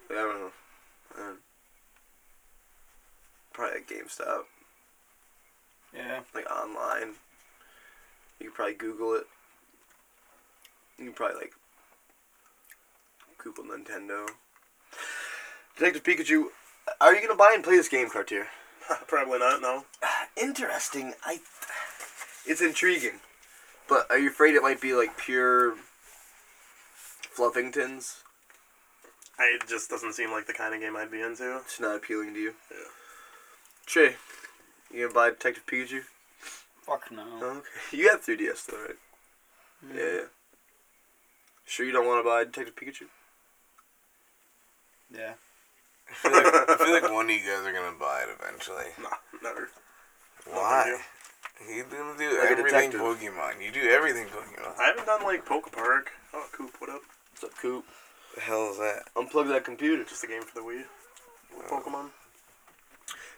[0.10, 0.52] I don't know.
[1.18, 1.34] Uh,
[3.54, 4.44] probably at GameStop,
[5.94, 6.22] Yeah.
[6.34, 7.16] like online.
[8.40, 9.28] You could probably Google it.
[10.98, 11.54] You can probably like
[13.38, 14.28] Google Nintendo.
[15.78, 16.46] Detective Pikachu,
[17.00, 18.48] are you gonna buy and play this game, Cartier?
[19.08, 19.62] Probably not.
[19.62, 19.86] No.
[20.42, 21.14] Interesting.
[21.26, 21.40] I.
[22.46, 23.20] It's intriguing,
[23.88, 25.76] but are you afraid it might be like pure
[27.36, 28.24] Fluffingtons?
[29.40, 31.58] I, it just doesn't seem like the kind of game I'd be into.
[31.58, 32.54] It's not appealing to you.
[32.70, 32.78] Yeah.
[33.86, 34.16] Trey,
[34.94, 36.02] you gonna buy Detective Pikachu?
[36.82, 37.24] Fuck no.
[37.42, 37.68] Oh, okay.
[37.98, 38.96] You have 3DS though, right?
[39.86, 39.96] Mm.
[39.96, 40.22] Yeah, yeah.
[41.66, 43.08] Sure you don't want to buy Detective Pikachu?
[45.16, 45.34] Yeah.
[46.24, 48.92] I feel, like, I feel like one of you guys are gonna buy it eventually.
[49.02, 49.70] Nah, never.
[50.50, 50.98] Why?
[51.68, 52.92] You do, do Like a everything.
[52.92, 53.62] Pokemon.
[53.64, 54.80] You do everything Pokemon.
[54.80, 56.12] I haven't done like Poke Park.
[56.34, 57.02] Oh, Coop, what up?
[57.32, 57.86] What's up, Coop?
[58.36, 59.04] The hell is that?
[59.16, 60.04] Unplug that computer.
[60.04, 60.84] Just a game for the Wii.
[61.70, 62.10] Pokemon.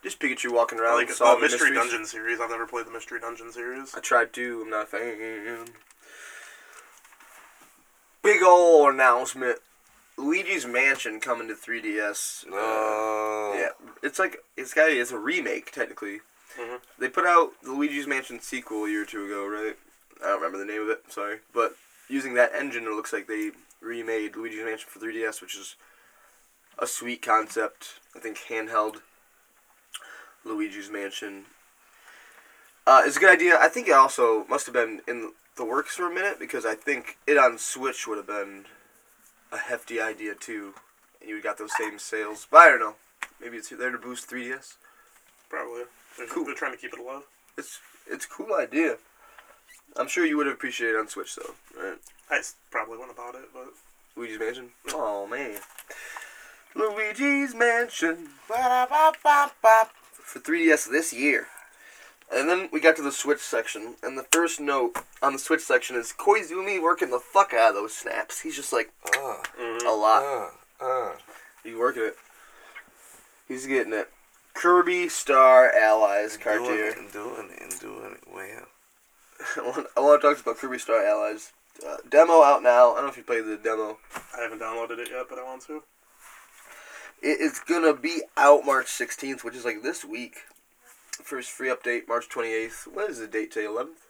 [0.03, 1.91] Just Pikachu walking I around like the solving Mystery mysteries.
[1.91, 2.39] Dungeon series.
[2.39, 3.93] I've never played the Mystery Dungeon series.
[3.95, 4.61] I tried to.
[4.63, 5.67] I'm not a fan.
[8.23, 9.59] Big ol' announcement.
[10.17, 12.45] Luigi's Mansion coming to 3DS.
[12.49, 13.53] No.
[13.55, 13.69] Yeah,
[14.03, 16.21] it's like it's got it's a remake technically.
[16.59, 16.79] Mhm.
[16.99, 19.77] They put out the Luigi's Mansion sequel a year or two ago, right?
[20.21, 21.03] I don't remember the name of it.
[21.11, 21.75] Sorry, but
[22.07, 25.75] using that engine, it looks like they remade Luigi's Mansion for 3DS, which is
[26.79, 27.99] a sweet concept.
[28.15, 28.97] I think handheld
[30.45, 31.45] Luigi's Mansion.
[32.87, 33.57] Uh, it's a good idea.
[33.59, 36.75] I think it also must have been in the works for a minute because I
[36.75, 38.65] think it on Switch would have been
[39.51, 40.73] a hefty idea too,
[41.19, 42.47] and you got those same sales.
[42.49, 42.95] But I don't know.
[43.39, 44.75] Maybe it's there to boost 3DS.
[45.49, 45.83] Probably.
[46.17, 46.45] They're, Cool.
[46.45, 47.23] they're trying to keep it alive.
[47.57, 48.97] It's it's a cool idea.
[49.97, 51.97] I'm sure you would have appreciated it on Switch though, right?
[52.29, 53.73] I s- probably wouldn't have bought it, but
[54.15, 54.69] Luigi's Mansion.
[54.93, 55.59] Oh man,
[56.75, 61.47] Luigi's Mansion for 3DS this year.
[62.33, 65.59] And then we got to the Switch section, and the first note on the Switch
[65.59, 68.39] section is Koizumi working the fuck out of those snaps.
[68.39, 69.35] He's just like Uh,
[69.85, 70.23] a lot.
[70.23, 71.11] uh, uh.
[71.61, 72.15] He's working it.
[73.49, 74.09] He's getting it.
[74.53, 76.85] Kirby Star Allies Doing Cartier.
[76.91, 78.65] it and doing it and doing it well.
[79.57, 79.61] I
[79.99, 81.53] want, to talk about Kirby Star Allies.
[81.85, 82.91] Uh, demo out now.
[82.91, 83.97] I don't know if you played the demo.
[84.37, 85.83] I haven't downloaded it yet, but I want to.
[87.21, 90.37] It is gonna be out March 16th, which is like this week.
[91.11, 92.87] First free update March 28th.
[92.93, 93.67] What is the date today?
[93.67, 94.07] 11th?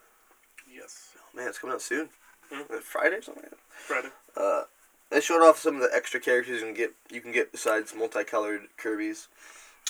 [0.74, 1.10] Yes.
[1.18, 2.10] Oh, man, it's coming out soon.
[2.52, 2.72] Mhm.
[2.72, 3.44] Uh, Friday or something.
[3.44, 4.10] Like Friday.
[4.36, 4.64] Uh,
[5.10, 6.94] they showed off some of the extra characters you can get.
[7.10, 9.28] You can get besides multicolored Kirby's.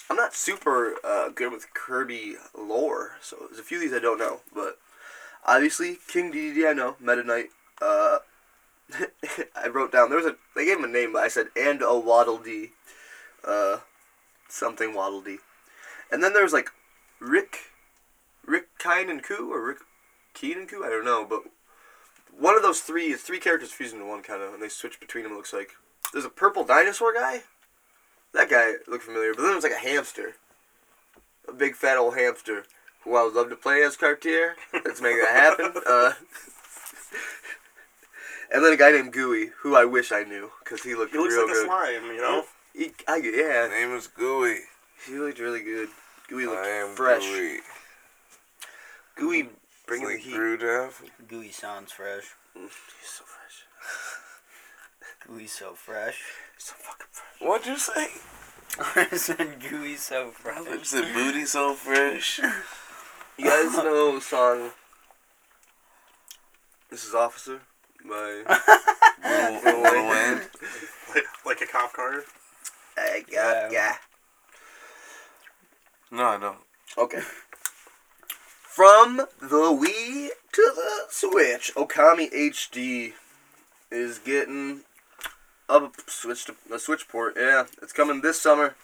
[0.10, 4.00] I'm not super uh, good with Kirby lore, so there's a few of these I
[4.00, 4.42] don't know.
[4.54, 4.78] But
[5.46, 6.96] obviously, King DDD I know.
[7.00, 7.50] Meta Knight.
[7.82, 8.20] Uh,
[9.56, 10.36] I wrote down there was a.
[10.56, 12.72] They gave him a name, but I said and a Waddle Dee.
[13.46, 13.78] Uh,
[14.50, 15.38] something Waddle Dee.
[16.12, 16.70] And then there was like
[17.20, 17.58] Rick,
[18.46, 19.80] Rick Kine and Koo or Rick
[20.34, 20.84] Keen and Koo.
[20.84, 21.44] I don't know, but
[22.38, 25.00] one of those three is three characters fused into one kind of, and they switch
[25.00, 25.36] between them.
[25.36, 25.72] Looks like
[26.12, 27.42] there's a purple dinosaur guy.
[28.34, 30.36] That guy looked familiar, but then there's like a hamster,
[31.48, 32.66] a big fat old hamster
[33.04, 34.56] who I would love to play as Cartier.
[34.74, 35.82] Let's make that happen.
[35.88, 36.14] Uh,
[38.54, 41.30] and then a guy named Gooey, who I wish I knew because he looked really
[41.30, 41.38] good.
[41.38, 42.44] He looks real like a slime, you know?
[42.74, 44.60] He, I, His yeah, name is Gooey.
[45.08, 45.88] he looked really good.
[46.28, 47.24] Gooey looked I am fresh.
[47.26, 47.60] Gooey.
[49.16, 49.50] Gooey
[49.88, 50.36] bringing it's the heat.
[50.36, 50.92] brewed up.
[51.28, 52.26] Gooey sounds fresh.
[52.54, 52.72] He's
[53.04, 53.66] so fresh.
[55.28, 56.22] Gooey so fresh.
[56.58, 57.48] So fucking fresh.
[57.48, 58.08] What'd you say?
[59.12, 60.58] I said gooey so fresh.
[60.68, 62.40] I said booty so fresh.
[63.42, 64.70] You guys know the song
[66.92, 67.60] This is Officer
[68.08, 68.44] by
[69.24, 70.42] Little, little Wayne.
[71.10, 72.22] Like, like a cop car.
[72.96, 73.70] I got Yeah.
[73.72, 73.96] yeah.
[76.12, 76.58] No, I don't.
[77.00, 77.22] Okay.
[78.62, 83.14] From the Wii to the Switch, Okami HD
[83.90, 84.82] is getting
[85.68, 87.38] a switch to a Switch port.
[87.40, 88.76] Yeah, it's coming this summer.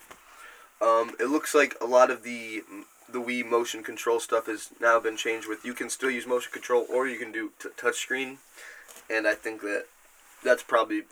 [0.81, 2.63] Um, it looks like a lot of the
[3.09, 5.47] the Wii motion control stuff has now been changed.
[5.47, 8.37] With you can still use motion control, or you can do t- touchscreen,
[9.09, 9.85] and I think that
[10.43, 11.03] that's probably.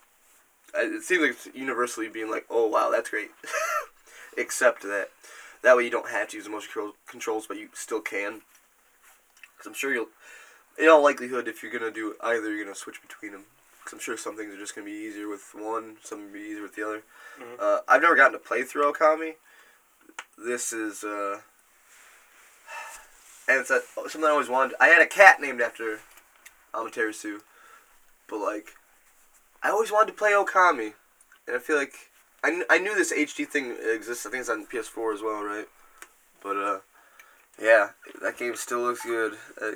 [0.73, 3.31] It seems like it's universally being like, "Oh wow, that's great,"
[4.38, 5.10] except that
[5.62, 8.41] That way you don't have to use the motion control- controls, but you still can.
[9.58, 10.10] Because I'm sure you'll,
[10.77, 13.45] in all likelihood, if you're gonna do either, you're gonna switch between them.
[13.79, 16.62] Because I'm sure some things are just gonna be easier with one, some be easier
[16.62, 17.03] with the other.
[17.39, 17.60] Mhm.
[17.60, 19.36] Uh, I've never gotten to play through Okami.
[20.38, 21.41] This is uh,
[23.47, 24.75] and it's a, something I always wanted.
[24.79, 25.99] I had a cat named after
[26.73, 27.39] Amaterasu,
[28.27, 28.73] but like,
[29.63, 30.93] I always wanted to play Okami,
[31.47, 31.93] and I feel like
[32.43, 34.25] I, I knew this HD thing exists.
[34.25, 35.67] I think it's on PS4 as well, right?
[36.43, 36.79] But uh,
[37.62, 37.89] yeah,
[38.21, 39.34] that game still looks good.
[39.62, 39.71] Uh,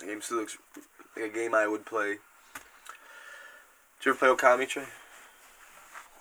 [0.00, 0.56] the game still looks
[1.16, 2.18] like a game I would play.
[3.98, 4.84] Did you ever play Okami, Trey?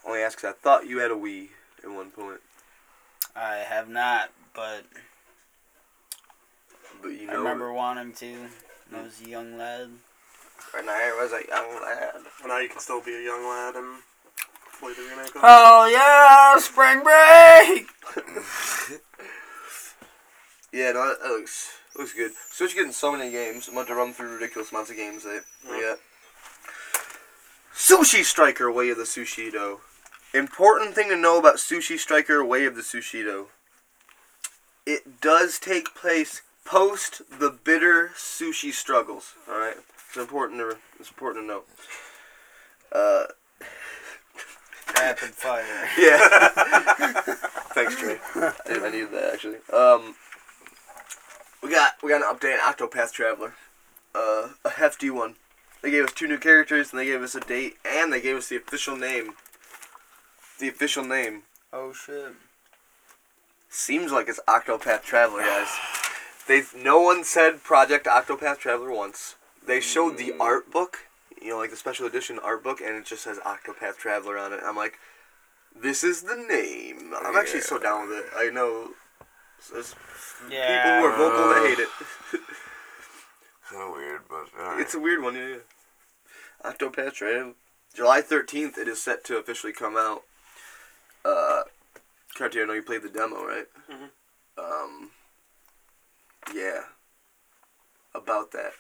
[0.06, 1.50] Only ask because I thought you had a Wii
[1.84, 2.42] at one point,
[3.36, 4.86] I have not, but
[7.02, 7.34] but you know.
[7.34, 8.32] I remember wanting to.
[8.90, 9.90] when I was a young lad.
[10.74, 12.16] When I was a young lad.
[12.42, 13.98] And now you can still be a young lad and
[14.80, 15.32] play the remake.
[15.42, 17.88] Oh yeah, spring break.
[20.76, 22.32] Yeah, no, that, that looks looks good.
[22.52, 23.70] Switch getting so many games.
[23.70, 26.00] I'm about to run through ridiculous amounts of games that we got.
[27.74, 29.80] Sushi Striker Way of the Sushido.
[30.34, 33.46] Important thing to know about Sushi Striker Way of the Sushido.
[34.86, 39.34] It does take place post the bitter sushi struggles.
[39.50, 41.68] All right, it's important to it's important to note.
[42.92, 43.26] Uh,
[44.96, 45.64] Rapid fire.
[46.00, 46.20] yeah.
[47.74, 48.18] Thanks, Trey.
[48.36, 49.58] I, needed that actually.
[49.74, 50.16] Um,
[51.62, 53.54] we got we got an update on Octopath Traveler,
[54.14, 55.36] uh, a hefty one.
[55.82, 58.38] They gave us two new characters, and they gave us a date, and they gave
[58.38, 59.34] us the official name.
[60.60, 62.34] The official name Oh shit.
[63.70, 65.68] seems like it's Octopath Traveler, guys.
[66.48, 69.36] They no one said Project Octopath Traveler once.
[69.66, 70.98] They showed the art book,
[71.42, 74.54] you know, like the special edition art book, and it just says Octopath Traveler on
[74.54, 74.60] it.
[74.64, 75.00] I'm like,
[75.76, 77.14] this is the name.
[77.20, 78.26] I'm actually so down with it.
[78.38, 78.92] I know
[79.74, 79.96] there's
[80.50, 80.84] Yeah.
[80.84, 81.90] people who are vocal that hate it.
[83.70, 84.80] Kind of weird, but alright.
[84.80, 85.48] It's a weird one, yeah.
[85.48, 86.70] yeah.
[86.72, 87.54] Octopath Traveler.
[87.96, 90.22] July 13th, it is set to officially come out.
[91.24, 91.64] Uh,
[92.36, 93.66] Cartier, I know you played the demo, right?
[93.90, 94.10] Mhm.
[94.58, 95.10] Um,
[96.54, 96.82] yeah.
[98.14, 98.72] About that.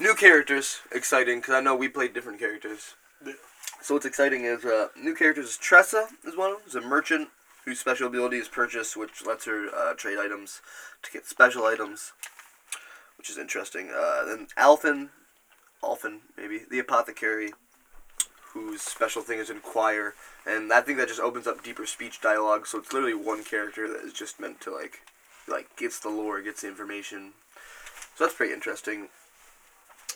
[0.00, 2.94] New characters, exciting, because I know we played different characters.
[3.24, 3.34] Yeah.
[3.80, 6.66] So what's exciting is, uh, new characters, Tressa is one of them.
[6.66, 7.28] Is a merchant
[7.64, 10.60] whose special ability is purchase, which lets her uh, trade items
[11.02, 12.12] to get special items,
[13.18, 13.90] which is interesting.
[13.90, 15.10] Uh, then Alfyn,
[15.82, 17.52] Alfyn, maybe, the apothecary,
[18.52, 20.14] whose special thing is inquire,
[20.46, 22.66] and I think that just opens up deeper speech dialogue.
[22.66, 25.00] So it's literally one character that is just meant to like,
[25.48, 27.32] like gets the lore, gets the information.
[28.16, 29.08] So that's pretty interesting.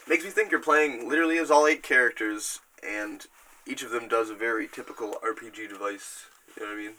[0.07, 3.25] Makes me think you're playing literally as all eight characters, and
[3.67, 6.25] each of them does a very typical RPG device.
[6.57, 6.93] You know what I mean?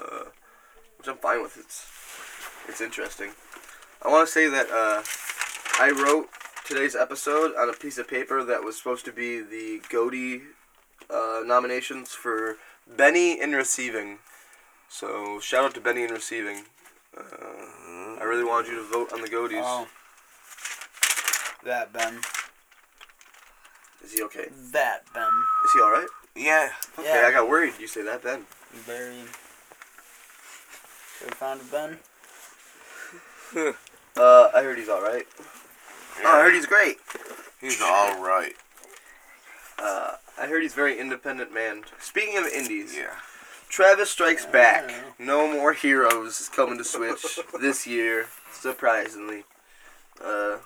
[0.00, 0.30] Uh,
[0.98, 1.56] which I'm fine with.
[1.56, 1.86] It's
[2.68, 3.32] it's interesting.
[4.02, 5.02] I want to say that uh,
[5.78, 6.28] I wrote
[6.66, 10.42] today's episode on a piece of paper that was supposed to be the Goaty
[11.10, 14.18] uh, nominations for Benny in Receiving.
[14.88, 16.64] So shout out to Benny in Receiving.
[17.16, 19.62] Uh, I really wanted you to vote on the Goaties.
[19.64, 19.86] Oh.
[21.64, 22.20] That Ben.
[24.02, 24.48] Is he okay?
[24.72, 25.22] That Ben.
[25.64, 26.08] Is he all right?
[26.36, 26.70] yeah.
[26.98, 27.26] Okay, Yeah.
[27.26, 27.74] I got worried.
[27.80, 28.44] You say that, Ben.
[28.72, 29.24] Very.
[31.18, 31.98] Should we found a Ben?
[34.16, 35.26] Uh, I heard he's all right.
[36.22, 36.98] Oh, I heard he's great.
[37.60, 38.54] He's all right.
[39.76, 41.82] Uh, I heard he's very independent man.
[41.98, 43.10] Speaking of indies, Yeah.
[43.74, 44.94] Travis Strikes Back.
[45.18, 49.42] No more heroes is coming to Switch this year, surprisingly.
[50.24, 50.58] Uh,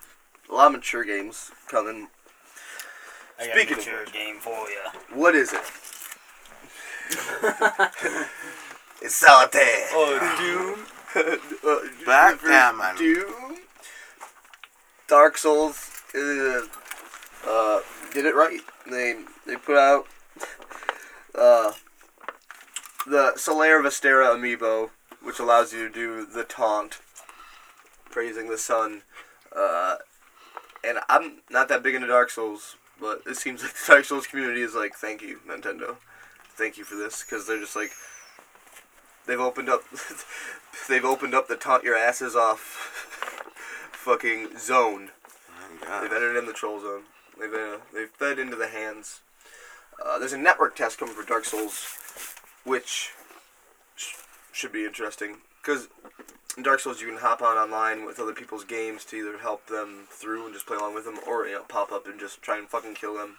[0.50, 2.08] a lot of mature games coming.
[3.40, 4.12] I got Speaking a of mature which.
[4.12, 4.82] game for you.
[5.14, 5.60] What is it?
[9.00, 9.86] it's Solitaire.
[9.92, 10.76] Oh,
[11.16, 11.38] Doom.
[11.66, 12.96] uh, Backgammon.
[12.96, 13.56] Doom.
[15.06, 16.60] Dark Souls uh,
[17.46, 17.80] uh,
[18.12, 18.60] did it right.
[18.86, 19.14] They
[19.46, 20.06] they put out
[21.34, 21.72] uh,
[23.08, 24.90] the Solaire of Astora amiibo,
[25.22, 27.00] which allows you to do the taunt,
[28.10, 29.02] praising the sun.
[29.54, 29.96] Uh,
[30.84, 34.26] and I'm not that big into Dark Souls, but it seems like the Dark Souls
[34.26, 35.96] community is like, thank you, Nintendo.
[36.54, 37.92] Thank you for this, because they're just like,
[39.26, 39.82] they've opened up,
[40.88, 42.60] they've opened up the taunt your asses off
[43.92, 45.10] fucking zone.
[45.80, 47.02] They've entered in the troll zone.
[47.38, 49.20] They've uh, they've fed into the hands.
[50.04, 51.72] Uh, there's a network test coming for Dark Souls,
[52.64, 53.12] which
[53.96, 54.14] sh-
[54.52, 55.88] should be interesting because
[56.56, 59.66] in Dark Souls you can hop on online with other people's games to either help
[59.66, 62.42] them through and just play along with them, or you know pop up and just
[62.42, 63.36] try and fucking kill them.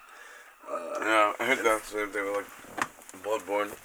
[0.70, 3.76] Uh, Yeah, I heard that's the same thing with like Bloodborne.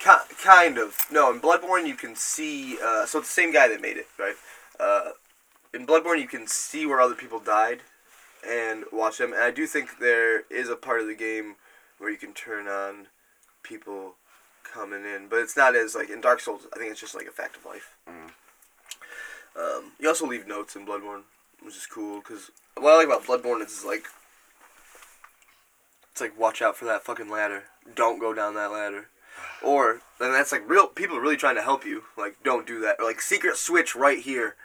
[0.00, 0.96] Ki- kind of.
[1.10, 2.78] No, in Bloodborne you can see.
[2.82, 4.36] Uh, so it's the same guy that made it, right?
[4.78, 5.10] Uh,
[5.74, 7.80] in Bloodborne you can see where other people died
[8.48, 9.32] and watch them.
[9.32, 11.56] And I do think there is a part of the game
[11.98, 13.08] where you can turn on
[13.62, 14.14] people
[14.72, 16.66] coming in, but it's not as like in Dark Souls.
[16.74, 17.94] I think it's just like a fact of life.
[19.58, 21.22] Um, you also leave notes in Bloodborne,
[21.62, 24.04] which is cool because what I like about Bloodborne is like
[26.12, 27.64] it's like watch out for that fucking ladder.
[27.94, 29.08] Don't go down that ladder.
[29.62, 32.04] Or then that's like real people are really trying to help you.
[32.16, 32.96] Like don't do that.
[32.98, 34.56] Or like secret switch right here,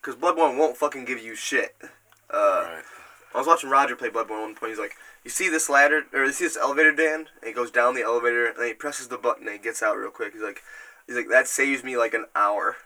[0.00, 1.76] because Bloodborne won't fucking give you shit.
[2.30, 2.84] Uh, Alright.
[3.34, 4.70] I was watching Roger play Bloodborne at one point.
[4.70, 7.72] He's like, "You see this ladder, or you see this elevator, Dan?" And he goes
[7.72, 10.34] down the elevator, and then he presses the button, and he gets out real quick.
[10.34, 10.62] He's like,
[11.08, 12.76] "He's like that saves me like an hour,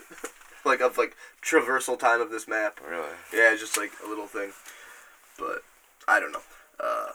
[0.64, 3.12] like of like traversal time of this map." Really?
[3.30, 4.52] Yeah, it's just like a little thing.
[5.38, 5.64] But
[6.08, 6.40] I don't know.
[6.80, 7.10] Uh,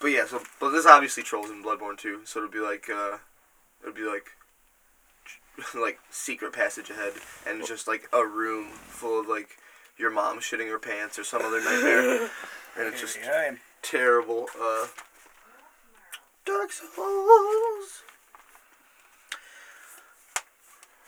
[0.00, 2.22] but yeah, so but this obviously trolls in Bloodborne too.
[2.24, 3.18] So it'd be like uh,
[3.82, 4.30] it'd be like
[5.74, 7.12] like secret passage ahead,
[7.46, 9.58] and just like a room full of like
[9.98, 12.30] your mom shitting her pants or some other nightmare,
[12.76, 13.52] and it's just Yeah.
[13.82, 14.48] terrible.
[14.60, 14.86] Uh,
[16.44, 18.02] Dark Souls.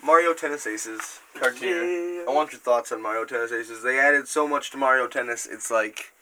[0.03, 2.25] Mario Tennis Aces cartoon.
[2.29, 3.83] I want your thoughts on Mario Tennis Aces.
[3.83, 5.47] They added so much to Mario Tennis.
[5.47, 6.13] It's like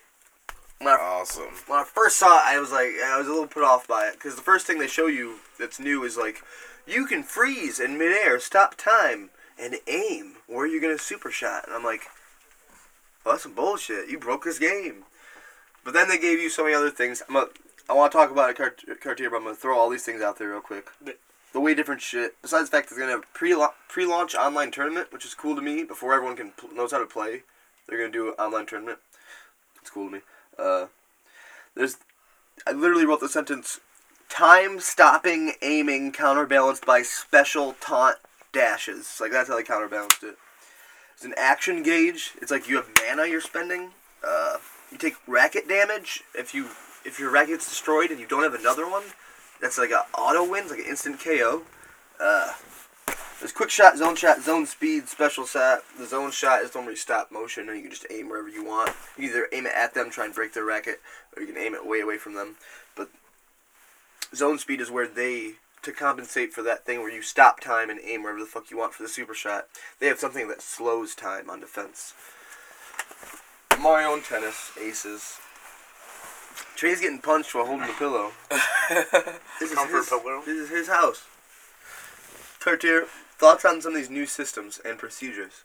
[0.78, 1.53] when I, Awesome.
[1.66, 4.07] when I first saw it, I was like, I was a little put off by
[4.07, 6.42] it because the first thing they show you that's new is like,
[6.86, 11.64] you can freeze in midair, stop time, and aim where you're gonna super shot.
[11.66, 12.03] And I'm like,
[13.24, 14.09] well, that's some bullshit.
[14.09, 15.05] You broke this game.
[15.85, 17.22] But then they gave you so many other things.
[17.28, 17.49] I'm a,
[17.89, 20.22] I want to talk about a cart- Cartier, but I'm gonna throw all these things
[20.22, 20.89] out there real quick.
[21.53, 22.35] The way different shit.
[22.43, 23.55] Besides the fact that they're gonna have a pre
[23.89, 25.85] pre-launch online tournament, which is cool to me.
[25.85, 27.43] Before everyone can pl- knows how to play,
[27.87, 28.99] they're gonna do an online tournament.
[29.80, 30.20] It's cool to me.
[30.59, 30.87] Uh,
[31.74, 31.99] there's,
[32.66, 33.80] I literally wrote the sentence:
[34.28, 38.16] time stopping aiming counterbalanced by special taunt
[38.53, 39.18] dashes.
[39.20, 40.39] Like that's how they counterbalanced it.
[41.14, 42.32] It's an action gauge.
[42.41, 43.91] It's like you have mana you're spending.
[44.26, 44.57] Uh,
[44.95, 46.66] you take racket damage if you
[47.05, 49.03] if your racket gets destroyed and you don't have another one.
[49.61, 51.62] That's like a auto wins, like an instant KO.
[52.18, 52.53] Uh,
[53.40, 55.80] there's quick shot, zone shot, zone speed, special shot.
[55.99, 58.92] The zone shot is one stop motion and you can just aim wherever you want.
[59.18, 61.01] You either aim it at them, try and break their racket,
[61.36, 62.55] or you can aim it way away from them.
[62.97, 63.11] But
[64.34, 68.01] zone speed is where they to compensate for that thing where you stop time and
[68.03, 69.66] aim wherever the fuck you want for the super shot.
[69.99, 72.14] They have something that slows time on defense.
[73.80, 75.38] Mario and tennis aces.
[76.76, 78.32] Trey's getting punched while holding the pillow.
[79.60, 80.42] this is Comfort his, pillow.
[80.44, 81.24] This is his house.
[82.60, 83.06] Cartier,
[83.38, 85.62] thoughts on some of these new systems and procedures?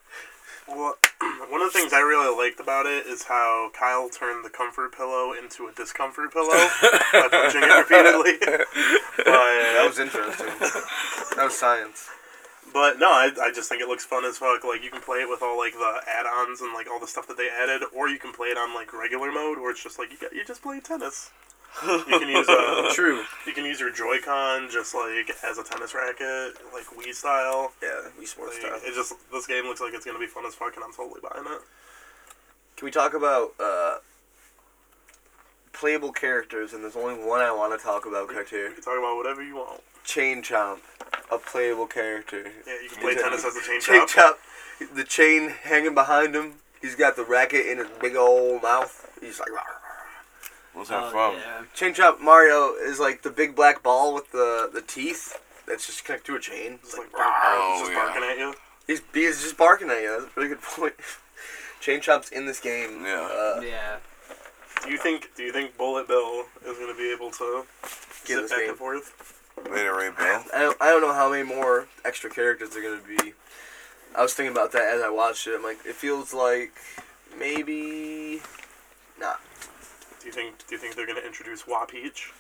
[0.68, 0.98] Well,
[1.50, 4.96] one of the things I really liked about it is how Kyle turned the comfort
[4.96, 6.68] pillow into a discomfort pillow
[7.14, 8.66] by punching it repeatedly.
[9.80, 10.48] That was interesting.
[10.58, 12.10] that was science.
[12.74, 14.64] But no, I, I just think it looks fun as fuck.
[14.64, 17.28] Like you can play it with all like the add-ons and like all the stuff
[17.28, 19.98] that they added, or you can play it on like regular mode, where it's just
[20.00, 21.32] like you got, you just play tennis.
[21.84, 23.24] You can use a True.
[23.46, 27.72] you can use your Joy-Con just like as a tennis racket, like Wii style.
[27.82, 28.82] Yeah, Wii Sports Like, stuff.
[28.86, 31.22] it just this game looks like it's gonna be fun as fuck, and I'm totally
[31.22, 31.62] buying it.
[32.76, 33.98] Can we talk about uh,
[35.74, 36.74] playable characters?
[36.74, 38.68] And there's only one I want to talk about, Cartier.
[38.70, 39.82] You can talk about whatever you want.
[40.10, 40.80] Chain Chomp,
[41.32, 42.52] a playable character.
[42.66, 44.36] Yeah, you can play tennis as a chain Chain chomp.
[44.80, 46.54] Chomp, the chain hanging behind him.
[46.82, 49.08] He's got the racket in his big old mouth.
[49.22, 51.36] He's like, "Rah, rah, rah." What's that Oh, from?
[51.36, 51.64] yeah.
[51.76, 56.04] Chain Chomp Mario is like the big black ball with the, the teeth that's just
[56.06, 56.80] connected to a chain.
[56.82, 58.06] It's It's like like, Oh, he's just yeah.
[58.06, 58.54] barking at you.
[58.88, 60.10] he's, he's just barking at you.
[60.10, 60.94] That's a really good point.
[61.82, 63.04] Chain Chomp's in this game.
[63.06, 63.30] Yeah.
[63.32, 63.98] Uh, Yeah.
[64.84, 67.66] Do you think Do you think Bullet Bill is going to be able to
[68.26, 68.70] Get sit this back game.
[68.70, 69.29] and forth?
[69.72, 70.44] Later, Ray Bill.
[70.54, 73.34] I don't, I don't know how many more extra characters they're gonna be.
[74.16, 75.56] I was thinking about that as I watched it.
[75.56, 76.74] I'm like, it feels like
[77.38, 78.42] maybe
[79.20, 79.40] not.
[80.20, 82.32] Do you think Do you think they're going to introduce Wapeach?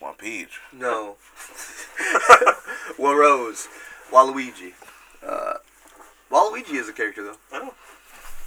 [0.00, 0.60] Want Peach.
[0.72, 1.16] No.
[2.98, 3.68] Warose,
[4.10, 4.72] Waluigi.
[5.22, 5.54] Uh,
[6.30, 7.36] Waluigi is a character though.
[7.52, 7.74] I know.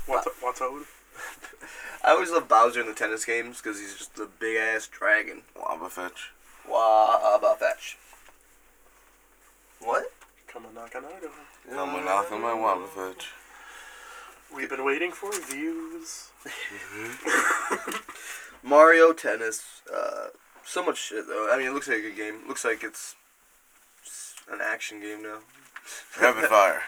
[0.07, 0.86] Wat- Watoad.
[2.03, 5.43] I always love Bowser in the tennis games because he's just a big ass dragon.
[5.55, 6.32] Wobbuffetch.
[6.70, 7.95] Wabafetch.
[9.80, 10.05] What?
[10.47, 11.32] Come on, knock on our door.
[11.72, 13.26] I'm a knock on my Wobbuffetch.
[14.55, 16.30] We've been waiting for views.
[18.64, 19.82] Mario Tennis.
[19.93, 20.28] Uh,
[20.64, 21.49] so much shit though.
[21.51, 22.47] I mean, it looks like a good game.
[22.47, 23.16] looks like it's
[24.51, 25.39] an action game now.
[26.22, 26.84] Rapid fire.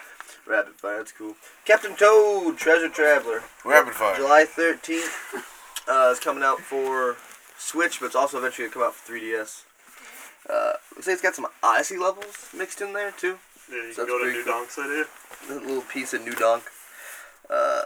[0.46, 1.34] Rapid fire, that's cool.
[1.64, 3.42] Captain Toad, Treasure Traveler.
[3.64, 4.16] Rapid fire.
[4.16, 5.42] July 13th.
[5.88, 7.16] Uh, it's coming out for
[7.58, 9.62] Switch, but it's also eventually going to come out for 3DS.
[10.48, 13.38] Uh, looks like it's got some Odyssey levels mixed in there too.
[13.70, 14.52] Yeah, you So can go to New cool.
[14.52, 15.02] Donk City.
[15.50, 16.64] A little piece of New Donk.
[17.50, 17.82] Uh,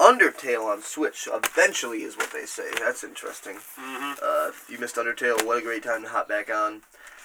[0.00, 2.70] Undertale on Switch eventually is what they say.
[2.78, 3.56] That's interesting.
[3.76, 6.82] hmm Uh, if you missed Undertale, what a great time to hop back on.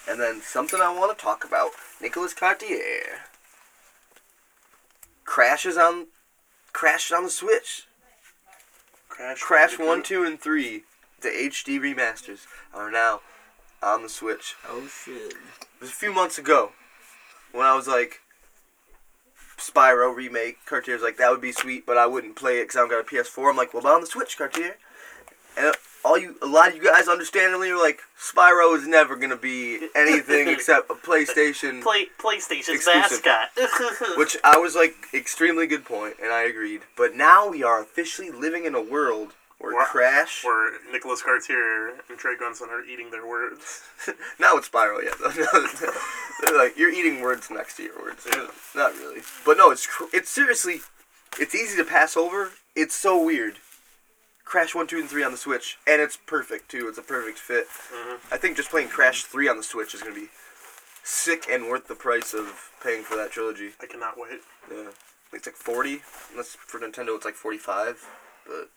[0.07, 3.21] And then something I want to talk about: Nicholas Cartier
[5.25, 6.07] crashes on
[6.73, 7.87] crashed on the Switch.
[9.09, 9.41] Crash.
[9.41, 10.83] Crash one, two, and three,
[11.21, 13.21] the HD remasters are now
[13.81, 14.55] on the Switch.
[14.67, 15.33] Oh shit.
[15.33, 16.71] It was a few months ago
[17.51, 18.21] when I was like,
[19.57, 20.65] Spyro remake.
[20.65, 22.99] Cartier's like, that would be sweet, but I wouldn't play it because I don't got
[23.01, 23.49] a PS4.
[23.51, 24.77] I'm like, well, but on the Switch, Cartier.
[25.57, 29.35] And all you, a lot of you guys, understandably, are like, Spyro is never gonna
[29.37, 31.83] be anything except a PlayStation.
[31.83, 33.21] Play PlayStation's Exclusive.
[33.23, 33.49] mascot.
[34.17, 36.81] Which I was like, extremely good point, and I agreed.
[36.97, 39.33] But now we are officially living in a world
[39.63, 39.85] Wow.
[39.85, 40.43] Crash.
[40.43, 43.81] Where Nicholas Cartier and Trey Gunson are eating their words.
[44.39, 45.29] Not with Spyro yet, though.
[46.41, 48.27] They're like you're eating words next to your words.
[48.27, 48.47] Yeah.
[48.75, 50.81] Not really, but no, it's cr- it's seriously,
[51.39, 52.51] it's easy to pass over.
[52.75, 53.55] It's so weird.
[54.45, 56.87] Crash one, two, and three on the Switch, and it's perfect too.
[56.89, 57.67] It's a perfect fit.
[57.93, 58.17] Mhm.
[58.31, 60.29] I think just playing Crash three on the Switch is gonna be
[61.03, 63.71] sick and worth the price of paying for that trilogy.
[63.81, 64.41] I cannot wait.
[64.71, 64.89] Yeah,
[65.31, 66.01] it's like forty.
[66.31, 68.03] Unless for Nintendo it's like forty-five.
[68.47, 68.69] But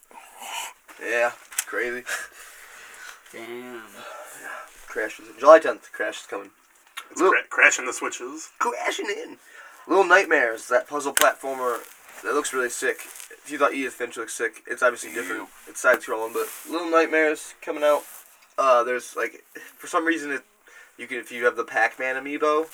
[1.03, 1.33] yeah,
[1.67, 2.05] crazy.
[3.33, 3.83] Damn.
[4.87, 5.91] Crash is July tenth.
[5.93, 6.51] Crash is coming.
[7.11, 7.33] It's Look.
[7.33, 8.51] cra- crashing the switches.
[8.59, 9.39] crashing in.
[9.87, 11.79] Little Nightmares, that puzzle platformer
[12.23, 12.99] that looks really sick.
[13.45, 15.49] If you thought Edith Finch looked sick, it's obviously different.
[15.69, 18.03] It's side scrolling, but Little Nightmares coming out.
[18.57, 19.45] Uh, there's like
[19.77, 20.43] for some reason it
[20.97, 22.67] you can if you have the Pac-Man amiibo.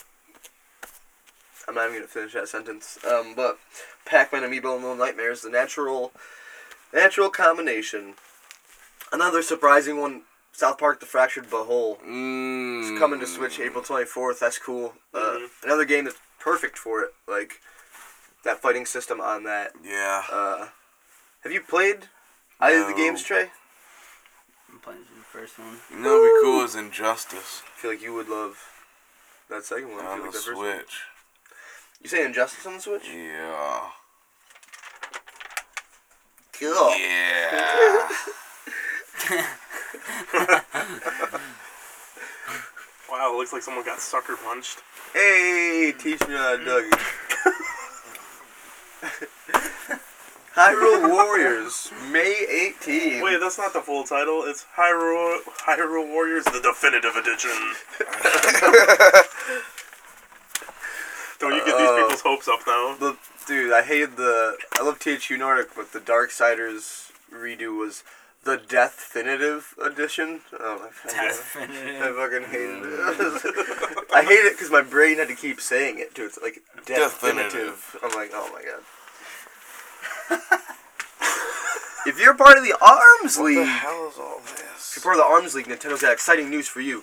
[1.66, 2.98] I'm not even gonna finish that sentence.
[3.10, 3.58] Um, but
[4.04, 6.12] Pac-Man amiibo and Little Nightmares, the natural,
[6.92, 8.14] natural combination.
[9.12, 10.22] Another surprising one.
[10.52, 11.96] South Park: The Fractured But Whole.
[12.06, 12.80] Mm.
[12.90, 14.40] It's coming to Switch April 24th.
[14.40, 14.94] That's cool.
[15.14, 15.48] Uh, Mhm.
[15.62, 17.14] Another game that's perfect for it.
[17.26, 17.60] Like
[18.44, 19.72] that fighting system on that.
[19.82, 20.24] Yeah.
[20.30, 20.68] Uh,
[21.42, 22.08] have you played
[22.60, 23.50] either of the games, Trey?
[24.68, 25.80] I'm playing the first one.
[25.90, 28.58] You know what'd be cool is Injustice I feel like you would love
[29.48, 30.04] that second one.
[30.04, 30.76] On the like that one.
[30.76, 31.00] Switch.
[32.02, 33.08] You say Injustice on the Switch?
[33.08, 33.90] Yeah.
[36.60, 36.90] Cool.
[36.98, 38.08] Yeah.
[43.10, 44.82] Wow, it looks like someone got sucker punched.
[45.12, 46.90] Hey, teach me how to Dougie.
[50.54, 53.22] Hyrule Warriors, May 18th.
[53.22, 54.44] Wait, that's not the full title.
[54.44, 57.50] It's Hyrule Hyrule Warriors: The Definitive Edition.
[61.40, 62.94] Don't you get these Uh, people's hopes up now?
[63.00, 63.16] The
[63.50, 64.56] dude, I hated the.
[64.78, 68.04] I love THQ Nordic, but the Dark Darksiders redo was
[68.44, 70.40] the death Deathfinitive edition.
[70.58, 72.16] Oh, I, fucking- I Definitive.
[72.16, 73.00] fucking hated it.
[73.00, 74.04] Mm.
[74.14, 76.26] I hate it because my brain had to keep saying it too.
[76.26, 77.96] It's like death Deathfinitive.
[78.04, 78.84] I'm like, oh my god.
[82.06, 84.96] if you're part of the Arms what League, the hell is all this?
[84.96, 87.02] If you're part of the Arms League, Nintendo's got exciting news for you.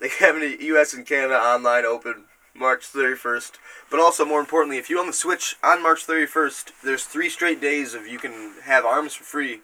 [0.00, 0.92] They have a U.S.
[0.92, 2.24] and Canada online open
[2.54, 3.52] March 31st.
[3.90, 7.60] But also, more importantly, if you own the Switch on March 31st, there's three straight
[7.60, 9.60] days of you can have Arms for free.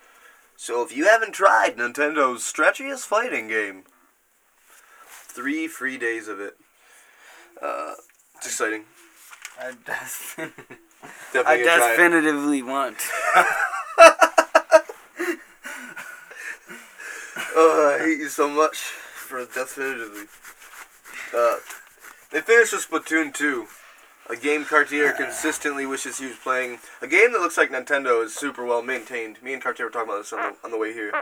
[0.57, 3.84] So if you haven't tried Nintendo's stretchiest fighting game,
[5.07, 6.57] three free days of it.
[7.62, 7.95] Uh,
[8.36, 8.84] it's exciting.
[9.59, 9.72] I,
[11.34, 12.97] I definitively want.
[17.62, 20.24] Oh, I hate you so much for definitively.
[21.34, 21.57] Uh,
[22.33, 23.66] they finished with Splatoon 2,
[24.31, 26.78] a game Cartier consistently wishes he was playing.
[27.03, 29.43] A game that looks like Nintendo is super well maintained.
[29.43, 31.12] Me and Cartier were talking about this on the, on the way here.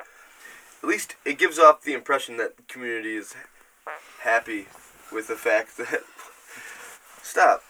[0.83, 3.35] At least it gives off the impression that the community is
[4.21, 4.67] happy
[5.13, 6.01] with the fact that.
[7.23, 7.63] Stop,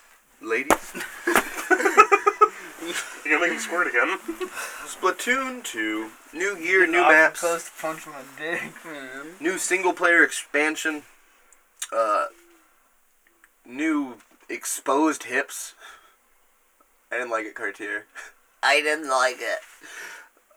[0.43, 0.95] ladies.
[3.25, 4.19] You're gonna me squirt again.
[4.87, 7.41] Splatoon 2, new year, new maps.
[7.41, 9.35] supposed punch my dick, man.
[9.41, 11.03] new single player expansion,
[11.95, 12.27] uh,
[13.69, 14.17] new
[14.49, 15.75] exposed hips.
[17.13, 18.07] I didn't like it, Cartier.
[18.63, 19.61] I didn't like it.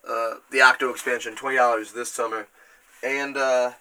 [0.07, 2.47] Uh, the Octo expansion, twenty dollars this summer,
[3.03, 3.74] and uh,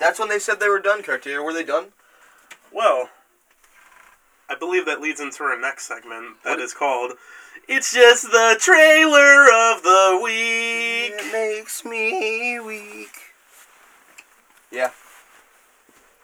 [0.00, 1.02] that's when they said they were done.
[1.02, 1.88] Cartier, were they done?
[2.72, 3.10] Well,
[4.48, 6.60] I believe that leads into our next segment that What?
[6.60, 7.12] is called
[7.68, 11.12] It's Just the Trailer of the Week.
[11.12, 13.12] It makes me weak.
[14.72, 14.90] Yeah,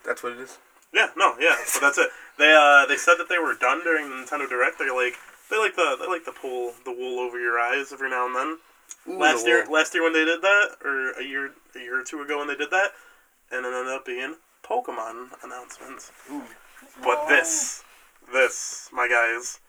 [0.07, 0.59] that's what it is.
[0.92, 1.57] Yeah, no, yeah.
[1.66, 2.09] So that's it.
[2.39, 4.78] They uh they said that they were done during the Nintendo Direct.
[4.78, 5.16] They're like
[5.51, 8.35] they like the they like to pull the wool over your eyes every now and
[8.35, 8.59] then.
[9.09, 12.01] Ooh, last the year last year when they did that, or a year a year
[12.01, 12.91] or two ago when they did that,
[13.51, 16.11] and it ended up being Pokemon announcements.
[17.03, 17.82] But this,
[18.32, 19.61] this, my guys,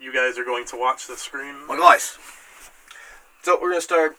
[0.00, 1.66] you guys are going to watch the screen.
[1.66, 2.18] My guys.
[3.42, 4.16] So we're gonna start.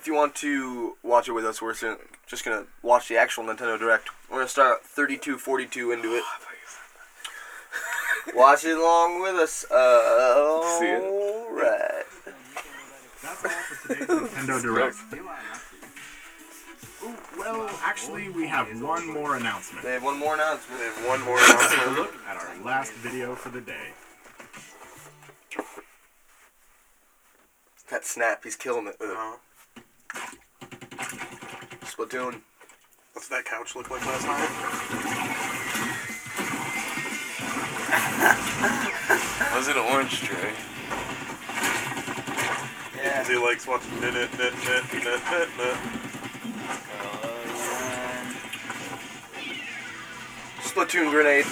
[0.00, 1.74] If you want to watch it with us, we're
[2.26, 4.08] just gonna watch the actual Nintendo Direct.
[4.30, 6.24] We're gonna start 32-42 into it.
[8.34, 9.70] Watch it along with us.
[9.70, 11.02] Uh, See it.
[11.02, 12.06] Alright.
[13.22, 14.96] That's all for today's Nintendo Direct.
[17.04, 19.84] Ooh, well, actually, we have one more announcement.
[19.84, 20.80] They have one more announcement.
[20.80, 21.96] we have one more Take a announcement.
[21.98, 23.88] look at our last video for the day.
[27.90, 29.16] That snap, he's killing it with it.
[29.18, 29.32] Uh,
[31.84, 32.40] Splatoon.
[33.12, 34.50] what's that couch look like last night?
[39.54, 40.52] Was it an orange tray?
[42.96, 43.22] Yeah.
[43.22, 44.30] Because he likes watching it.
[50.62, 51.46] Splatoon grenade.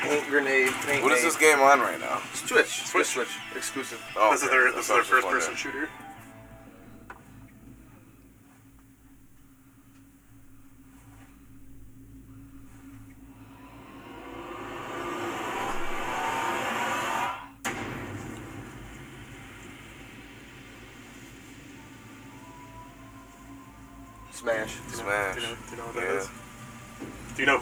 [0.00, 0.72] Paint grenade.
[0.86, 1.24] Paint What is grenade.
[1.24, 2.20] this game on right now?
[2.34, 2.66] Switch.
[2.66, 3.06] Switch.
[3.06, 3.06] Switch.
[3.06, 3.28] Switch.
[3.56, 4.02] Exclusive.
[4.16, 4.56] Oh, This is okay.
[4.56, 5.88] their, this That's is their first person shooter.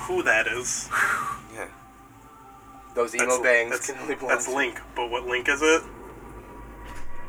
[0.08, 0.88] Who that is?
[1.54, 1.68] Yeah.
[2.94, 5.82] Those emo That's- bangs that's, can only belong that's Link, but what Link is it?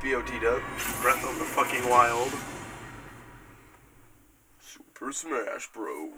[0.02, 0.62] BOT dub.
[1.02, 2.32] Breath of the fucking Wild.
[4.62, 6.12] Super Smash Bros.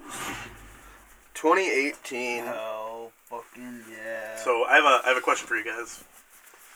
[1.34, 2.44] 2018.
[2.48, 4.36] Oh, fucking yeah.
[4.38, 6.04] So I have a I have a question for you guys.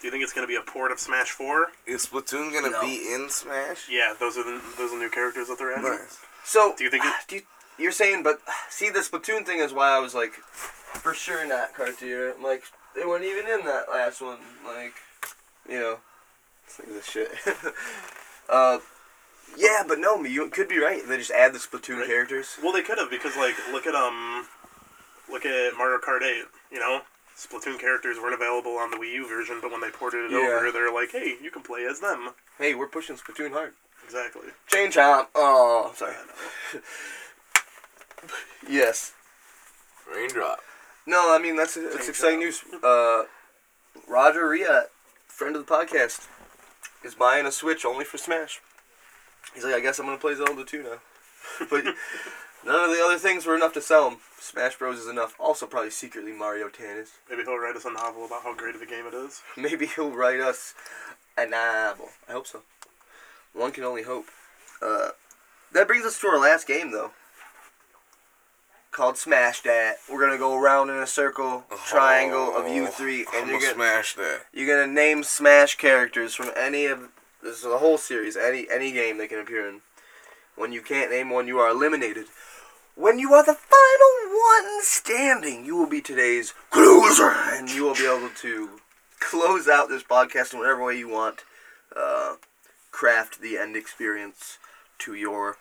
[0.00, 1.68] Do you think it's gonna be a port of Smash Four?
[1.86, 2.80] Is Splatoon gonna No.
[2.80, 3.88] be in Smash?
[3.88, 5.90] Yeah, those are the those are the new characters that they're adding.
[5.90, 6.18] Nice.
[6.44, 7.42] So, Do you think it- ah, do you,
[7.78, 11.74] you're saying, but see, the Splatoon thing is why I was like, for sure not
[11.74, 12.32] Cartier.
[12.36, 12.62] I'm like,
[12.94, 14.38] they weren't even in that last one.
[14.66, 14.94] Like,
[15.68, 15.98] you know,
[16.78, 17.30] like this shit.
[18.48, 18.78] uh,
[19.56, 21.02] yeah, but no, you could be right.
[21.06, 22.06] They just add the Splatoon Right.
[22.06, 22.56] characters.
[22.62, 24.46] Well, they could have because like look at um,
[25.30, 26.44] look at Mario Kart Eight.
[26.72, 27.02] You know,
[27.36, 30.38] Splatoon characters weren't available on the Wii U version, but when they ported it Yeah.
[30.38, 32.30] over, they're like, hey, you can play as them.
[32.58, 33.72] Hey, we're pushing Splatoon hard.
[34.04, 34.48] Exactly.
[34.68, 35.26] Chain Chomp.
[35.34, 36.14] Oh, sorry.
[38.22, 38.32] I know.
[38.68, 39.12] Yes.
[40.12, 40.60] Raindrop.
[41.06, 42.62] No, I mean that's that's Chain exciting news.
[42.82, 43.24] Uh,
[44.08, 44.86] Roger Riat,
[45.28, 46.26] friend of the podcast,
[47.04, 48.60] is buying a Switch only for Smash.
[49.54, 50.98] He's like, I guess I'm gonna play Zelda 2 now.
[51.70, 51.84] but
[52.64, 54.18] none of the other things were enough to sell him.
[54.38, 55.34] Smash Bros is enough.
[55.38, 57.12] Also, probably secretly Mario Tennis.
[57.30, 59.42] Maybe he'll write us a novel about how great of a game it is.
[59.56, 60.74] Maybe he'll write us
[61.38, 62.08] a novel.
[62.28, 62.62] I hope so.
[63.52, 64.26] One can only hope.
[64.82, 65.10] Uh,
[65.72, 67.12] that brings us to our last game, though.
[68.96, 69.96] Called Smash That.
[70.10, 73.74] We're gonna go around in a circle, triangle of you three, I'm and you're gonna
[73.74, 74.46] smash that.
[74.54, 77.10] you're gonna name Smash characters from any of
[77.42, 79.82] this is a whole series, any any game they can appear in.
[80.54, 82.28] When you can't name one, you are eliminated.
[82.94, 87.94] When you are the final one standing, you will be today's closer, and you will
[87.94, 88.80] be able to
[89.20, 91.44] close out this podcast in whatever way you want.
[91.94, 92.36] Uh,
[92.92, 94.56] craft the end experience
[95.00, 95.58] to your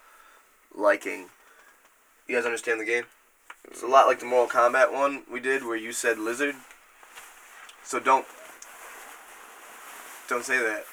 [0.73, 1.25] liking.
[2.29, 3.03] You guys understand the game?
[3.67, 6.55] It's a lot like the Mortal Kombat one we did, where you said lizard.
[7.83, 8.25] So don't
[10.27, 10.85] don't say that.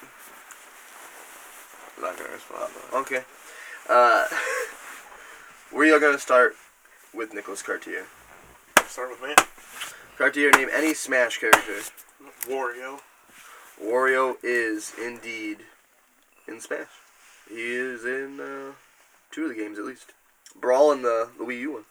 [1.97, 2.73] I'm not gonna respond.
[2.91, 2.99] though.
[3.01, 3.23] Okay.
[3.89, 4.27] Uh,
[5.75, 6.55] we are going to start
[7.15, 8.07] with Nicholas Cartier.
[8.87, 9.35] Start with me.
[10.17, 11.81] Cartier, name any Smash character.
[12.47, 13.01] Wario.
[13.83, 15.59] Wario is indeed
[16.47, 16.87] in Smash.
[17.49, 18.73] He is in uh,
[19.31, 20.13] two of the games at least.
[20.55, 21.85] Brawl and the, the Wii U one.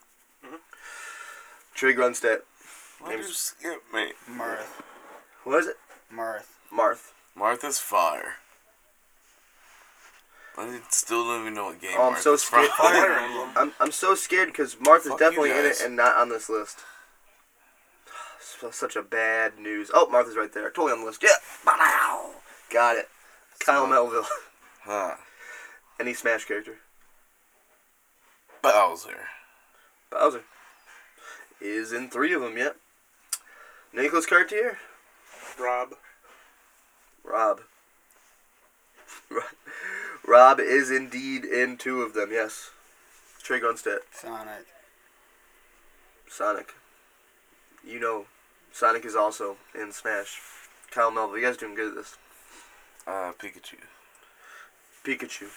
[1.74, 2.40] Trey Grunstedt.
[3.00, 4.14] Why'd you skip me?
[4.30, 4.82] Marth.
[5.44, 5.78] What is it?
[6.14, 6.46] Marth.
[6.74, 7.12] Marth.
[7.36, 8.34] Martha's fire.
[10.58, 12.66] I still don't even know what game Oh, I'm so Martha's from.
[12.66, 12.72] scared.
[12.78, 13.50] Fire Emblem.
[13.56, 16.50] I'm, I'm so scared because Martha's Fuck you definitely in it and not on this
[16.50, 16.80] list.
[18.60, 19.90] So- Such a bad news.
[19.94, 20.70] Oh, Martha's right there.
[20.70, 21.24] Totally on the list.
[21.24, 21.30] Yeah.
[21.66, 22.32] Bow.
[22.72, 23.10] Got it.
[23.60, 24.26] Kyle Melville.
[24.84, 25.14] Huh.
[26.00, 26.78] Any Smash character.
[28.64, 29.28] Bowser.
[30.10, 30.42] Bowser.
[31.62, 32.76] Is in three of them yet.
[33.94, 34.80] Nicholas Cartier.
[35.60, 35.94] Rob.
[37.24, 37.62] Rob.
[40.28, 42.72] Rob is indeed in two of them, yes.
[43.44, 44.00] Trey Grunstedt.
[44.12, 44.66] Sonic.
[46.30, 46.74] Sonic.
[47.86, 48.26] You know,
[48.72, 50.40] Sonic is also in Smash.
[50.90, 52.18] Kyle Melville, you guys doing good at this.
[53.06, 53.78] Uh, Pikachu.
[55.04, 55.48] Pikachu.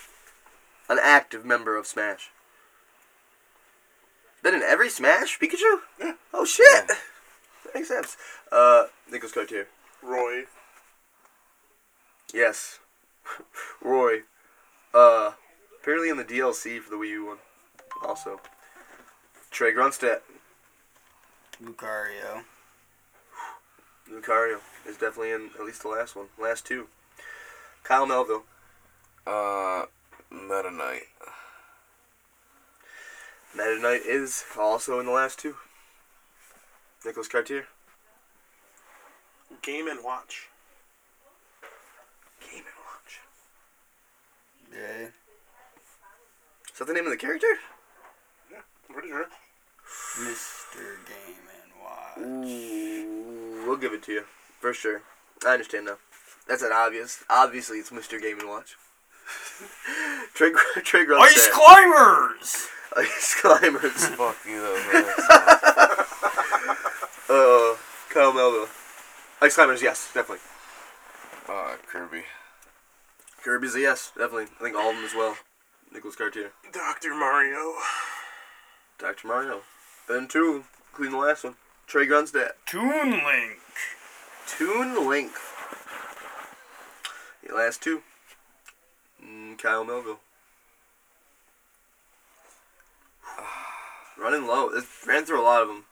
[0.88, 2.30] An active member of Smash.
[4.45, 5.78] Been in every Smash, Pikachu?
[5.99, 6.12] Yeah.
[6.34, 6.90] Oh shit!
[7.74, 8.18] Makes sense.
[8.53, 9.68] Uh, Nicholas Cartier.
[10.03, 10.42] Roy.
[12.34, 12.78] Yes.
[13.82, 14.18] Roy.
[14.92, 15.32] Uh,
[15.80, 17.38] apparently in the DLC for the Wii U one.
[18.05, 18.38] Also.
[19.51, 20.20] Trey Grunstedt.
[21.62, 22.42] Lucario.
[24.12, 26.26] Lucario is definitely in at least the last one.
[26.38, 26.88] Last two.
[27.82, 28.45] Kyle Melville.
[29.26, 29.84] Uh,
[30.30, 31.05] Meta Knight.
[33.55, 35.55] Meta Knight is also in the last two.
[37.05, 37.66] Nicholas Cartier.
[39.62, 40.48] Game and Watch.
[42.40, 43.20] Game and Watch.
[44.72, 45.07] Yeah.
[46.72, 47.46] Is that the name of the character?
[48.52, 49.26] I'm pretty sure.
[50.18, 50.96] Mr.
[51.07, 52.18] Game and Watch.
[52.18, 54.24] Ooh, we'll give it to you.
[54.61, 55.02] For sure.
[55.46, 55.98] I understand now.
[56.48, 57.22] That's an obvious.
[57.30, 58.20] Obviously, it's Mr.
[58.20, 58.76] Game and Watch.
[60.34, 61.20] Trey, Gr- Trey Grunstedt.
[61.20, 62.68] Ice climbers!
[62.97, 64.07] Ice Climbers.
[64.09, 65.11] Fuck you, though.
[67.26, 67.74] Uh,
[68.11, 68.68] Kyle Melville.
[69.40, 70.45] Ice Climbers, yes, definitely.
[71.49, 72.22] uh, Kirby.
[73.42, 74.45] Kirby's a yes, definitely.
[74.61, 75.36] I think all of them as well.
[75.92, 76.53] Nicholas Cartier.
[76.70, 77.14] Dr.
[77.14, 77.72] Mario.
[78.99, 79.26] Dr.
[79.26, 79.62] Mario.
[80.07, 81.55] Then two, including the last one.
[81.86, 82.51] Trey Grunstedt.
[82.66, 83.59] Toon Link.
[84.47, 85.32] Toon Link.
[87.49, 88.03] The last two.
[89.24, 90.20] Mm, Kyle Melville.
[94.17, 94.69] Running low.
[94.71, 95.85] It ran through a lot of them.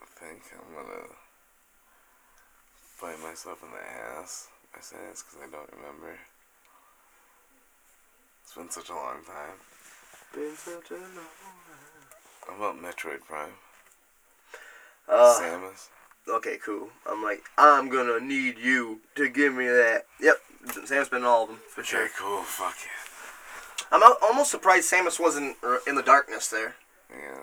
[0.00, 1.06] I think I'm gonna
[3.00, 4.48] bite myself in the ass.
[4.76, 6.18] I say this because I don't remember.
[8.44, 9.58] It's been such a long time.
[10.32, 11.28] Been such a long-
[12.46, 13.54] How about Metroid Prime?
[15.08, 15.88] Uh, Samus.
[16.28, 16.88] Okay, cool.
[17.08, 20.06] I'm like, I'm gonna need you to give me that.
[20.20, 22.04] Yep, Samus been in all of them for sure.
[22.04, 22.42] Okay, cool.
[22.42, 22.90] Fuck yeah.
[23.92, 25.56] I'm almost surprised Samus wasn't
[25.86, 26.74] in the darkness there.
[27.10, 27.40] Yeah.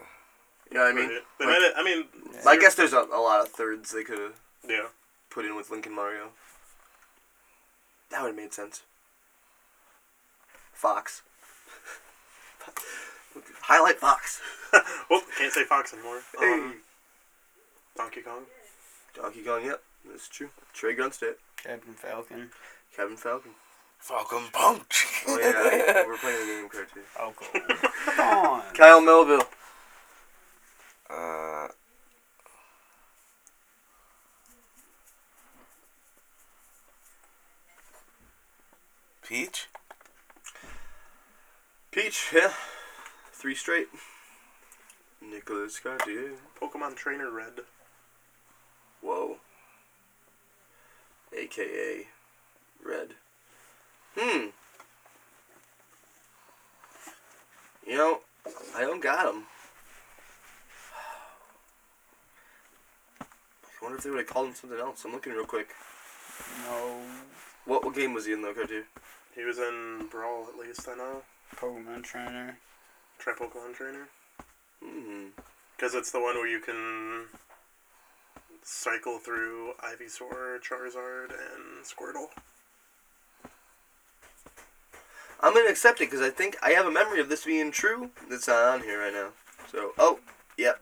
[0.70, 1.10] You know what I mean?
[1.10, 1.22] Right.
[1.40, 2.06] They Like- made it, I mean,
[2.46, 4.88] I guess there's a, a lot of thirds they could have yeah.
[5.30, 6.30] put in with Link and Mario.
[8.10, 8.84] That would have made sense.
[10.74, 11.22] Fox.
[13.62, 14.42] Highlight Fox.
[15.10, 16.22] well, can't say Fox anymore.
[16.38, 16.54] Hey.
[16.54, 16.76] Um,
[17.96, 18.44] Donkey Kong.
[19.14, 20.50] Donkey Kong, yep, that's true.
[20.74, 21.36] Trey Grunstedt.
[21.58, 22.50] Captain Falcon.
[22.96, 23.52] Kevin Falcon.
[24.00, 25.24] Falcon Punch.
[25.28, 27.02] Oh yeah, we're playing the game card too.
[27.02, 27.62] Falcon.
[28.16, 28.64] Come on.
[28.74, 29.44] Kyle Melville.
[31.10, 31.68] Uh.
[39.22, 39.68] Peach?
[41.92, 42.52] Peach, yeah.
[43.32, 43.88] Three straight.
[45.22, 46.32] Nicholas Cartier.
[46.60, 47.62] Pokemon Trainer Red.
[49.02, 49.38] Whoa.
[51.36, 52.08] AKA
[52.86, 53.16] Red.
[54.18, 54.48] Hmm.
[57.88, 58.20] You know,
[58.76, 59.44] I don't got him.
[63.22, 63.26] I
[63.82, 65.06] wonder if they would have called him something else.
[65.06, 65.70] I'm looking real quick.
[66.66, 66.98] No.
[67.66, 68.86] What what game was he in though, Cartier?
[69.36, 71.22] He was in Brawl, at least I know.
[71.56, 72.58] Pokemon Trainer.
[73.18, 74.08] Try Pokemon Trainer.
[74.84, 75.28] Hmm.
[75.76, 77.28] Because it's the one where you can
[78.64, 82.28] cycle through Ivysaur, Charizard, and Squirtle.
[85.44, 88.12] I'm gonna accept it because I think I have a memory of this being true.
[88.30, 89.30] That's not on here right now.
[89.72, 90.20] So, oh,
[90.58, 90.80] yep.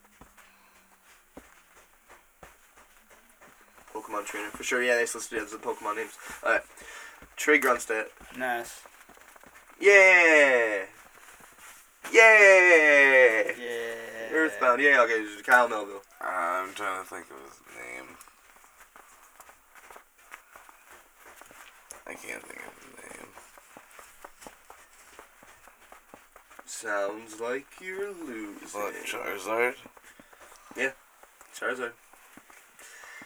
[3.94, 4.84] Pokemon trainer for sure.
[4.84, 6.18] Yeah, they listed it as the Pokemon names.
[6.44, 6.62] All right,
[7.38, 8.08] Trey Grunstedt.
[8.38, 8.82] Ness.
[9.80, 10.84] Yeah,
[12.12, 13.52] yeah.
[13.58, 14.32] Yeah.
[14.32, 14.82] Earthbound.
[14.82, 15.26] Yeah, okay.
[15.46, 16.02] Kyle Melville.
[16.22, 18.18] I'm trying to think of his name.
[22.06, 23.28] I can't think of his name.
[26.66, 28.80] Sounds like you're losing.
[28.80, 29.76] What, Charizard?
[30.76, 30.92] Yeah,
[31.58, 31.92] Charizard.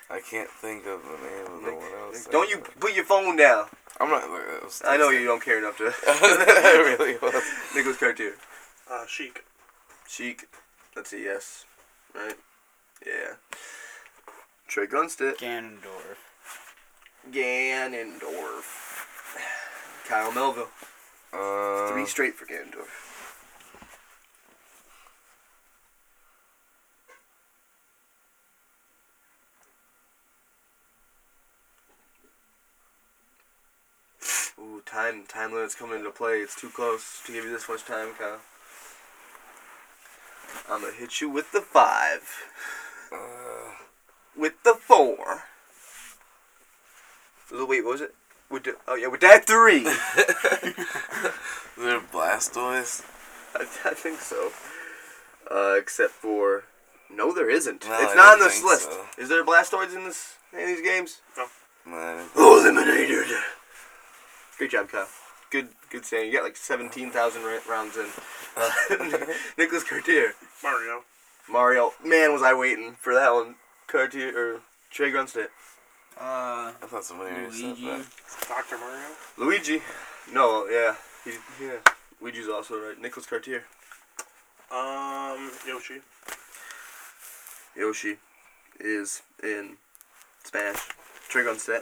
[0.10, 2.24] I can't think of the name of the one else.
[2.26, 3.66] Nick, don't you put your phone down.
[4.00, 4.24] I'm not.
[4.24, 5.88] It was I know you don't care enough to.
[6.08, 7.44] it really was.
[7.76, 8.34] Nicholas Cartier.
[8.92, 9.44] Uh, Sheik.
[10.08, 10.48] Sheik.
[10.96, 11.66] That's a yes.
[12.14, 12.36] Right?
[13.06, 13.36] Yeah.
[14.68, 15.38] Trey Grunstedt.
[15.38, 16.18] Ganondorf.
[17.32, 18.64] Ganondorf.
[20.08, 20.70] Kyle Melville.
[21.34, 22.88] Uh, Three straight for Ganondorf.
[34.60, 36.38] Ooh, time time limit's coming into play.
[36.38, 38.40] It's too close to give you this much time, Kyle.
[40.70, 42.22] I'm gonna hit you with the five.
[43.14, 43.72] Uh,
[44.36, 45.44] With the four.
[47.52, 48.16] Wait, what was it?
[48.50, 49.84] With the, oh yeah, with that three.
[51.78, 53.04] They're Blastoise.
[53.56, 54.52] I, I think so.
[55.50, 56.64] Uh, except for
[57.16, 57.88] no, there isn't.
[57.88, 58.92] No, it's I not on this list.
[58.92, 59.06] so.
[59.18, 61.22] Is there Blastoids in this any of these games?
[61.86, 63.26] Man, Eliminated.
[64.58, 65.08] Great job, Kyle.
[65.52, 66.28] Good, good saying.
[66.28, 68.08] You got like seventeen thousand rounds in.
[68.56, 68.72] Uh,
[69.58, 70.34] Nicholas Cartier,
[70.64, 71.04] Mario.
[71.50, 71.92] Mario.
[72.04, 73.56] Man, was I waiting for that one.
[73.88, 75.48] Cartier or Trey Grunstedt.
[76.20, 77.86] Uh, I thought somebody already said Luigi.
[77.88, 78.06] that.
[78.48, 78.78] Dr.
[78.78, 79.06] Mario.
[79.38, 79.82] Luigi.
[80.32, 81.32] No, yeah, he,
[81.64, 81.78] yeah.
[82.22, 83.00] Luigi's also right.
[83.02, 83.64] Nicholas Cartier.
[84.72, 86.02] Um, Yoshi.
[87.76, 88.18] Yoshi
[88.80, 89.78] is in
[90.44, 90.78] Smash.
[91.30, 91.82] Trey Grunstedt.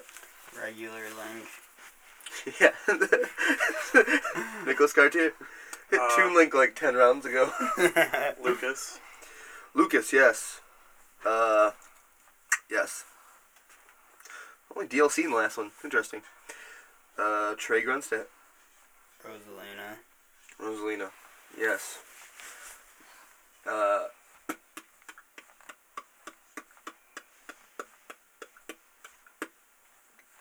[0.62, 1.48] regular link.
[2.60, 2.72] Yeah.
[4.66, 5.34] Nicholas Cartier.
[5.92, 7.52] Hit Uh, Toon Link like 10 rounds ago.
[8.42, 9.00] Lucas.
[9.74, 10.60] Lucas, yes.
[11.26, 11.72] Uh,
[12.70, 13.06] yes.
[14.76, 15.72] Only DLC in the last one.
[15.84, 16.22] Interesting.
[17.18, 18.26] Uh, Trey Grunstedt.
[19.26, 19.98] Rosalina.
[20.60, 21.10] Rosalina.
[21.58, 22.00] Yes.
[23.66, 24.08] Uh,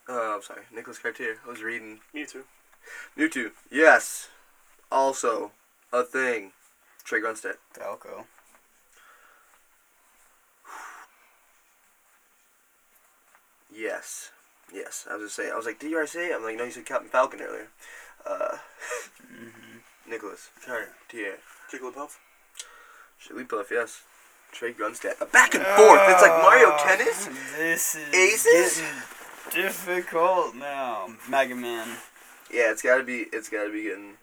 [0.09, 0.63] uh, I'm sorry.
[0.75, 1.39] Nicholas Cartier.
[1.47, 2.01] I was reading.
[2.15, 2.43] Mewtwo.
[3.17, 3.53] Mewtwo.
[3.71, 4.29] Yes.
[4.91, 5.53] Also,
[5.93, 6.53] a thing.
[7.05, 7.57] Trey Grunstedt.
[7.73, 8.27] Falco.
[13.81, 14.31] Yes.
[14.73, 15.07] Yes.
[15.11, 15.53] I was just saying.
[15.53, 16.35] I was like, did you already say it?
[16.37, 17.69] I'm like, no, you said Captain Falcon earlier.
[18.27, 18.59] Uh,
[20.09, 21.39] Nicholas Cartier.
[21.73, 22.17] Jigglypuff.
[23.27, 24.03] Jigglypuff, yes.
[24.53, 25.21] Trey Grunstedt.
[25.21, 26.01] A back and forth.
[26.09, 27.27] It's like Mario Ah, Tennis.
[27.57, 28.83] This is Aces?
[29.51, 31.09] getting difficult now.
[31.29, 31.89] Mega Man.
[32.53, 33.27] Yeah, it's gotta be.
[33.33, 34.15] It's gotta be getting.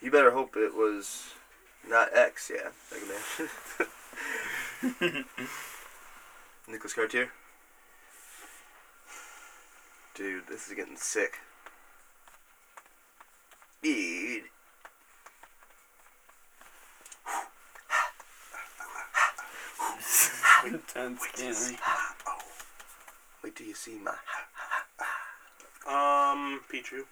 [0.00, 1.34] You better hope it was
[1.88, 2.50] not X.
[2.52, 3.06] Yeah, Mega
[5.12, 5.24] Man.
[6.68, 7.30] Nicholas Cartier.
[10.16, 11.34] Dude, this is getting sick.
[13.82, 14.44] Dude.
[20.64, 21.78] Intense game.
[23.44, 24.12] Wait till you see my.
[25.86, 27.02] Um, Pichu.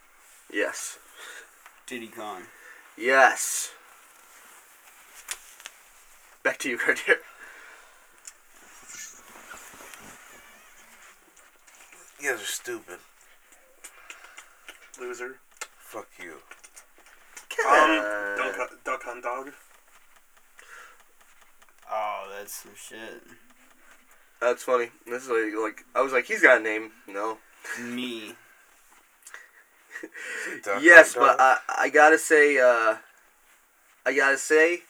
[0.51, 0.97] Yes.
[1.85, 2.41] Diddy Kong.
[2.97, 3.71] Yes.
[6.41, 7.19] Back to you, Cartier.
[12.19, 12.99] You guys are stupid.
[14.99, 15.37] Loser.
[15.77, 16.35] Fuck you.
[17.67, 19.51] Um, Duck, Duck Hunt Dog.
[21.91, 23.21] Oh, that's some shit.
[24.41, 24.89] That's funny.
[25.05, 26.91] This is like, like I was like, he's got a name.
[27.07, 27.37] No.
[27.81, 28.33] Me.
[30.81, 32.97] Yes, but I I gotta say, uh,
[34.05, 34.81] I gotta say,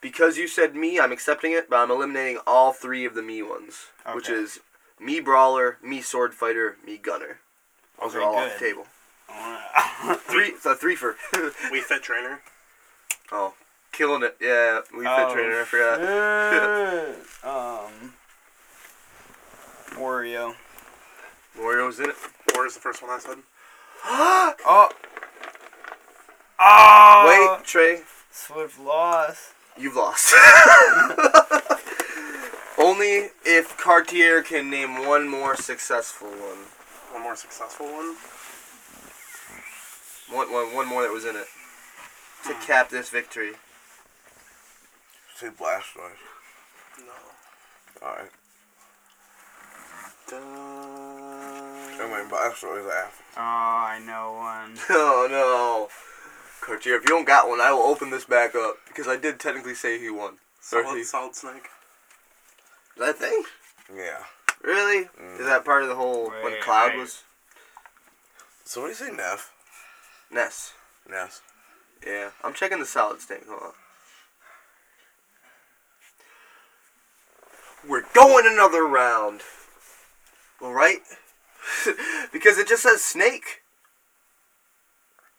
[0.00, 3.42] because you said me, I'm accepting it, but I'm eliminating all three of the me
[3.42, 4.58] ones, which is
[5.00, 7.38] me brawler, me sword fighter, me gunner.
[8.00, 8.86] Those Okay, are all off the table.
[10.28, 11.16] Three, it's a three for.
[11.32, 12.40] Wii Fit Trainer.
[13.32, 13.54] oh,
[13.92, 14.36] killing it.
[14.40, 15.60] Yeah, Wii Fit Oh, trainer.
[15.60, 16.00] I forgot.
[17.90, 18.12] um.
[20.00, 20.54] Wario.
[21.58, 22.16] Wario's in it.
[22.54, 23.38] War is the first one I said.
[24.04, 24.90] Oh.
[26.58, 27.56] Oh.
[27.58, 29.52] Wait, Trey, Swift loss.
[29.76, 30.32] you've lost.
[32.96, 36.64] Only if Cartier can name one more successful one.
[37.12, 38.16] One more successful one.
[40.34, 41.44] One, one, one more that was in it.
[42.46, 42.62] To hmm.
[42.62, 43.52] cap this victory.
[45.34, 46.24] Say Blastoise.
[47.00, 48.02] No.
[48.02, 48.30] Alright.
[50.30, 50.36] Duh.
[52.02, 53.24] I mean, Blastoise after.
[53.36, 54.78] Oh, I know one.
[54.88, 55.88] Oh no.
[56.66, 58.76] Cartier, if you don't got one, I will open this back up.
[58.88, 60.38] Because I did technically say he won.
[60.72, 61.68] Or he- Solid, solid Snake.
[62.96, 63.42] Is that thing?
[63.94, 64.24] Yeah.
[64.62, 65.04] Really?
[65.20, 65.38] Mm.
[65.40, 67.22] Is that part of the whole when Cloud I- was
[68.64, 69.52] So what do you say, Neff?
[70.30, 70.72] Ness?
[71.08, 71.40] Ness.
[72.04, 72.30] Yeah.
[72.42, 73.46] I'm checking the solid snake.
[73.48, 73.72] Hold on.
[77.88, 79.42] We're going another round.
[80.60, 81.00] All right?
[82.32, 83.62] because it just says snake.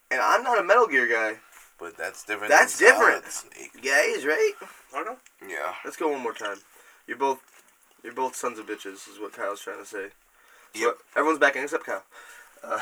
[0.09, 1.39] And I'm not a Metal Gear guy.
[1.79, 2.49] But that's different.
[2.49, 3.31] That's than Solid different.
[3.31, 3.71] Snake.
[3.83, 4.53] Yeah, he's right.
[4.95, 5.11] Okay.
[5.47, 5.73] Yeah.
[5.83, 6.57] Let's go one more time.
[7.07, 7.41] You're both,
[8.03, 10.07] you're both sons of bitches, is what Kyle's trying to say.
[10.75, 10.97] So Yep.
[11.15, 12.03] everyone's backing except Kyle.
[12.63, 12.79] Uh,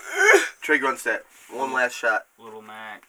[0.60, 2.26] Trey Grunstedt, one last shot.
[2.38, 3.04] Little Mac.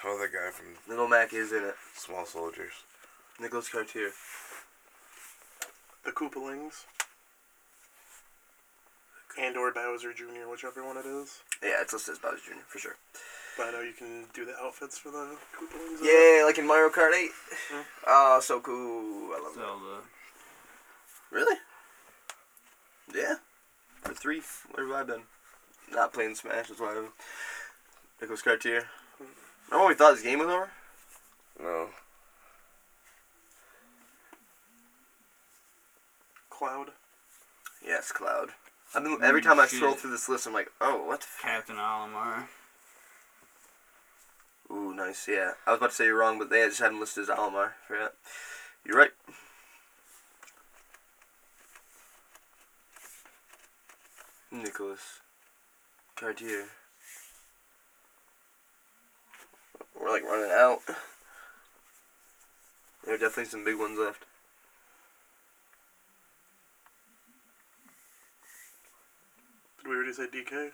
[0.00, 1.74] How about that guy from Little Mac is in it.
[1.96, 2.72] Small Soldiers?
[3.40, 4.12] Nicholas Cartier.
[6.04, 6.84] The Koopalings.
[9.40, 11.40] And or Bowser Jr., whichever one it is.
[11.62, 12.54] Yeah, it's listed as Bowser Jr.
[12.66, 12.96] for sure.
[13.58, 15.98] But I know you can do the outfits for the Koopalings.
[16.00, 17.30] Yeah, like in Mario Kart 8.
[17.74, 17.84] Mm.
[18.06, 19.32] Oh, so cool.
[19.34, 20.02] I love that.
[21.36, 21.56] Really?
[23.12, 23.34] Yeah.
[24.02, 24.42] For three.
[24.72, 25.22] Where have I been?
[25.90, 27.08] Not playing Smash, that's why I'm
[28.20, 28.84] Nicholas Cartier.
[29.66, 30.70] Remember when we thought this game was over?
[31.60, 31.88] No.
[36.48, 36.90] Cloud.
[37.84, 38.50] Yes, Cloud.
[38.94, 41.76] I've been, every time I scroll through this list, I'm like, oh, what the Captain
[41.76, 42.44] Olimar.
[44.70, 45.52] Ooh, nice, yeah.
[45.66, 47.74] I was about to say you're wrong, but they just had him listed as Almar.
[47.86, 48.14] Forgot.
[48.84, 49.10] You're right.
[54.50, 55.20] Nicholas.
[56.16, 56.66] Cartier.
[59.98, 60.80] We're like running out.
[63.04, 64.24] There are definitely some big ones left.
[69.78, 70.72] Did we already say DK?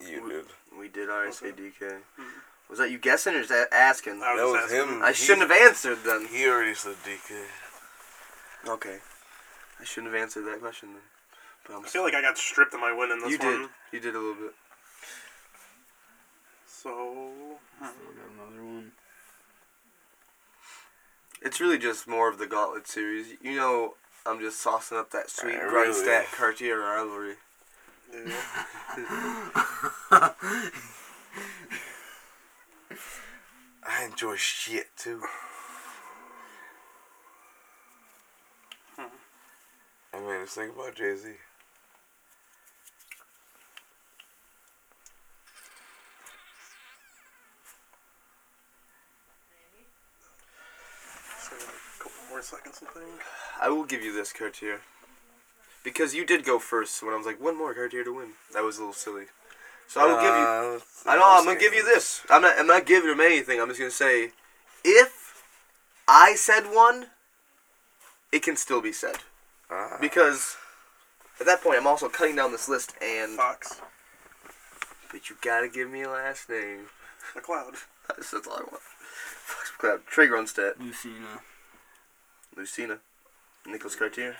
[0.00, 0.44] You did.
[0.78, 1.62] We did already say Okay.
[1.62, 1.88] DK.
[1.88, 2.22] Mm-hmm.
[2.68, 4.20] Was that you guessing or is that asking?
[4.22, 4.96] I was That just was asking.
[4.96, 5.02] him.
[5.02, 6.26] I shouldn't have answered then.
[6.26, 7.44] He already said DK.
[8.68, 8.98] Okay.
[9.80, 11.02] I shouldn't have answered that question then.
[11.66, 13.60] But I'm I feel like I got stripped of my win in this You one.
[13.60, 13.70] did.
[13.92, 14.54] You did a little bit.
[16.66, 17.30] So
[17.78, 17.84] hmm.
[17.84, 18.92] Still got another one.
[21.42, 23.26] It's really just more of the Gauntlet series.
[23.42, 23.94] You know,
[24.24, 26.24] I'm just saucing up that sweet Grunstadt really?
[26.34, 27.34] Cartier rivalry.
[33.82, 35.20] I enjoy shit too.
[40.14, 41.28] I made us think about Jay Z.
[51.38, 53.20] So, a couple more seconds, I think.
[53.60, 54.80] I will give you this Cartier.
[55.86, 58.30] Because you did go first when I was like, one more Cartier to win.
[58.52, 59.26] That was a little silly.
[59.86, 60.30] So I will give you.
[60.30, 61.36] Uh, I know.
[61.38, 62.22] I'm gonna give you this.
[62.28, 62.58] I'm not.
[62.58, 63.60] I'm not giving him anything.
[63.60, 64.32] I'm just gonna say,
[64.84, 65.44] if
[66.08, 67.06] I said one,
[68.32, 69.18] it can still be said
[69.70, 69.96] Ah.
[70.00, 70.56] because
[71.38, 73.36] at that point I'm also cutting down this list and.
[73.36, 73.80] Fox.
[75.12, 76.86] But you gotta give me a last name.
[77.36, 77.76] McCloud.
[78.08, 78.82] That's, that's all I want.
[78.82, 80.04] Fox McCloud.
[80.06, 80.80] Trey Grunstadt.
[80.80, 81.42] Lucina.
[82.56, 82.98] Lucina.
[83.64, 84.34] Nicholas Cartier.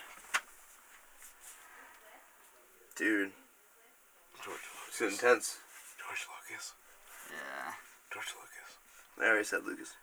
[2.96, 3.32] Dude,
[4.42, 4.56] George
[4.88, 5.22] it's Lucas.
[5.22, 5.58] intense.
[5.98, 6.72] George Lucas.
[7.30, 7.72] Yeah.
[8.10, 8.78] George Lucas.
[9.20, 9.96] I already said Lucas.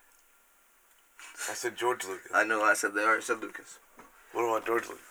[1.50, 2.32] I said George Lucas.
[2.34, 3.80] I know I said they already said Lucas.
[4.32, 5.02] What about George Lucas?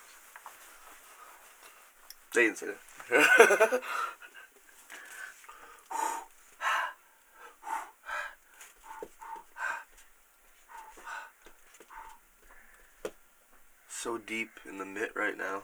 [2.34, 2.66] They didn't say
[3.10, 3.82] that.
[13.88, 15.62] so deep in the mitt right now.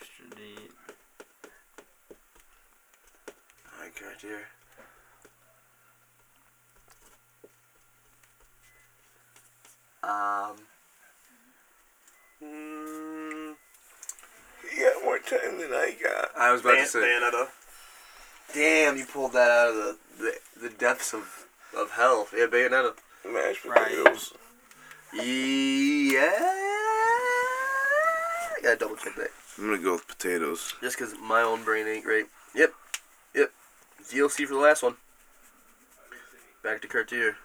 [0.00, 0.72] Extra deep.
[3.76, 4.46] Alright, Cartier.
[10.02, 10.56] Um,
[12.42, 13.54] Mm,
[14.70, 16.30] He got more time than I got.
[16.38, 16.98] I was about Ban- to say.
[17.00, 17.48] Bayonetta.
[18.54, 21.46] Damn, you pulled that out of the the, the depths of,
[21.76, 22.28] of hell.
[22.36, 22.94] Yeah, Bayonetta.
[23.28, 23.90] Mashed Right.
[25.12, 26.32] Yeah.
[28.56, 29.30] I gotta double check that.
[29.58, 30.74] I'm gonna go with potatoes.
[30.80, 32.26] Just because my own brain ain't great.
[32.54, 32.72] Yep.
[33.34, 33.50] Yep.
[34.10, 34.96] DLC for the last one.
[36.62, 37.36] Back to Cartier.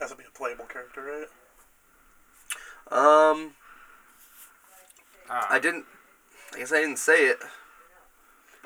[0.00, 1.28] Has to be a playable character, right?
[2.90, 3.52] Um,
[5.30, 5.46] Ah.
[5.50, 5.84] I didn't.
[6.54, 7.38] I guess I didn't say it.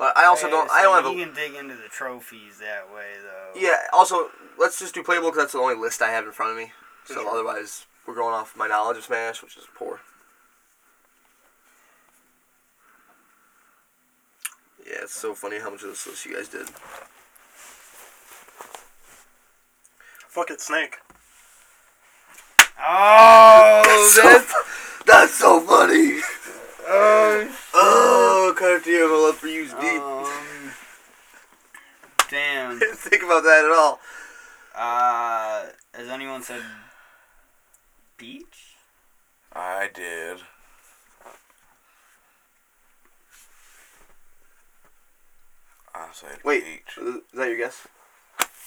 [0.03, 0.69] But I also don't.
[0.69, 1.17] I don't have a.
[1.17, 3.57] You can dig into the trophies that way, though.
[3.57, 3.77] Yeah.
[3.93, 6.57] Also, let's just do playable because that's the only list I have in front of
[6.57, 6.73] me.
[7.05, 7.29] So Sure.
[7.29, 10.01] otherwise, we're going off my knowledge of Smash, which is poor.
[14.85, 16.67] Yeah, it's so funny how much of this list you guys did.
[20.27, 20.97] Fuck it, Snake.
[22.85, 23.81] Oh,
[24.21, 24.53] that's.
[25.05, 26.19] That's so funny.
[26.85, 30.01] Oh, Oh, Cartier, my love for you is deep.
[30.01, 30.71] um,
[32.29, 32.79] damn.
[32.79, 33.99] Didn't think about that at all.
[34.75, 36.61] Uh, has anyone said
[38.17, 38.75] peach?
[39.53, 40.39] I did.
[45.95, 46.97] I said Wait, peach.
[46.97, 47.87] is that your guess?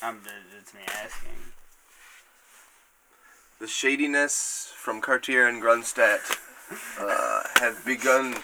[0.03, 0.21] Um,
[0.59, 1.53] it's me asking.
[3.59, 6.39] The shadiness from Cartier and Grunstadt
[7.01, 8.37] uh, have begun.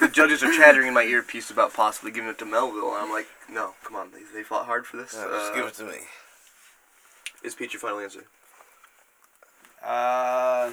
[0.00, 3.10] The judges are chattering in my earpiece about possibly giving it to Melville, and I'm
[3.10, 5.14] like, no, come on, they, they fought hard for this.
[5.16, 5.98] Yeah, just Uh, give it to me.
[7.44, 8.24] Is Peach your final answer?
[9.84, 10.72] Uh.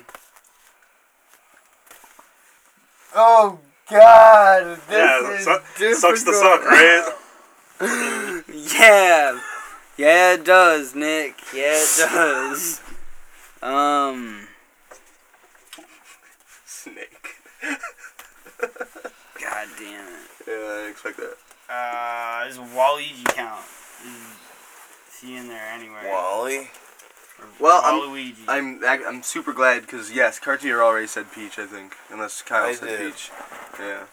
[3.16, 4.80] Oh God!
[4.88, 6.62] This yeah, is su- sucks to difficult.
[6.62, 7.10] suck, right?
[8.80, 9.39] Yeah.
[9.97, 11.36] Yeah, it does, Nick.
[11.54, 12.82] Yeah, it does.
[13.62, 14.43] Um,
[16.84, 17.36] Snake.
[18.62, 20.30] god damn it.
[20.48, 21.36] Yeah, I expect that.
[21.70, 23.64] Uh, does Waluigi count?
[24.06, 26.04] Is he in there anywhere?
[26.12, 26.58] Wally.
[27.40, 28.36] Or Well, I'm- Waluigi.
[28.48, 31.58] I'm ac- I'm super glad because yes, Cartier already said Peach.
[31.58, 33.14] I think unless Kyle I said did.
[33.14, 33.32] Peach.
[33.80, 34.04] Yeah,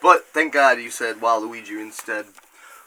[0.00, 2.26] but thank God you said Waluigi instead,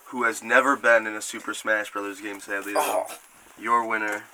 [0.06, 2.40] who has never been in a Super Smash Brothers game.
[2.40, 3.06] Sadly, though.
[3.08, 3.18] Oh,
[3.58, 4.24] your winner,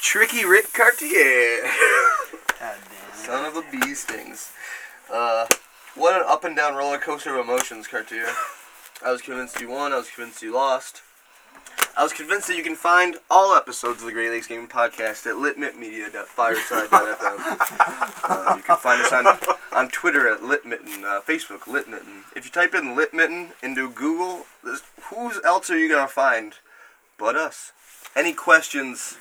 [0.00, 1.70] Tricky Rick Cartier.
[3.14, 4.52] Son of a bee stings.
[5.12, 5.46] Uh,
[5.94, 8.26] what an up and down roller coaster of emotions, Cartier.
[9.04, 9.92] I was convinced you won.
[9.92, 11.02] I was convinced you lost.
[11.96, 15.26] I was convinced that you can find all episodes of the Great Lakes Gaming Podcast
[15.26, 18.24] at litmitmedia.fireside.fm.
[18.24, 19.26] uh, you can find us on,
[19.72, 22.24] on Twitter at litmitten, uh, Facebook litmitten.
[22.34, 24.46] If you type in litmitten into Google,
[25.02, 26.54] who's else are you gonna find
[27.18, 27.70] but us?
[28.16, 29.18] Any questions,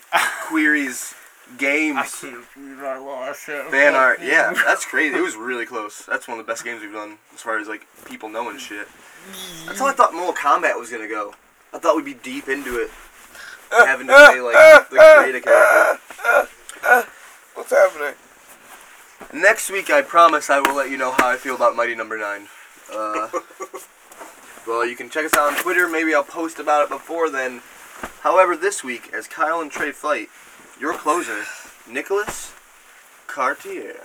[0.47, 1.13] queries,
[1.57, 1.97] games?
[1.97, 3.41] I can't believe I lost.
[3.41, 5.15] Fan art, yeah, that's crazy.
[5.15, 6.05] It was really close.
[6.05, 8.87] That's one of the best games we've done as far as like people knowing shit.
[9.65, 11.33] That's how I thought Mortal Kombat was gonna go.
[11.73, 12.91] I thought we'd be deep into it,
[13.71, 17.09] having to say like the creative character.
[17.55, 18.15] what's happening?
[19.33, 22.17] Next week, I promise I will let you know how I feel about Mighty Number
[22.17, 22.47] Nine.
[22.93, 23.29] Uh,
[24.67, 25.87] well, you can check us out on Twitter.
[25.87, 27.61] Maybe I'll post about it before then.
[28.21, 30.29] However, this week, as Kyle and Trey fight,
[30.83, 31.45] your closer,
[31.89, 32.51] Nicholas
[33.27, 34.01] Cartier.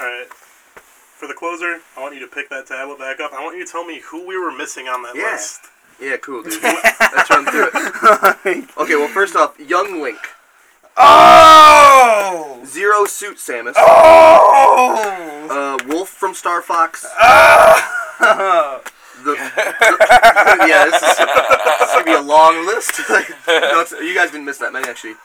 [0.00, 0.28] Alright.
[0.32, 3.34] For the closer, I want you to pick that tablet back up.
[3.34, 5.32] I want you to tell me who we were missing on that Yeah.
[5.32, 5.60] list.
[6.00, 6.62] Yeah, cool, dude.
[6.62, 8.68] Let's run through it.
[8.78, 10.16] Okay, well, first off, Young Link,
[10.96, 12.62] Oh!
[12.64, 15.46] Zero Suit Samus, Oh!
[15.50, 17.04] uh, Wolf from Star Fox.
[17.20, 18.80] Oh!
[19.22, 23.00] The, the- yeah, this is, this is gonna be a long list.
[23.46, 25.16] no, you guys didn't miss that many actually.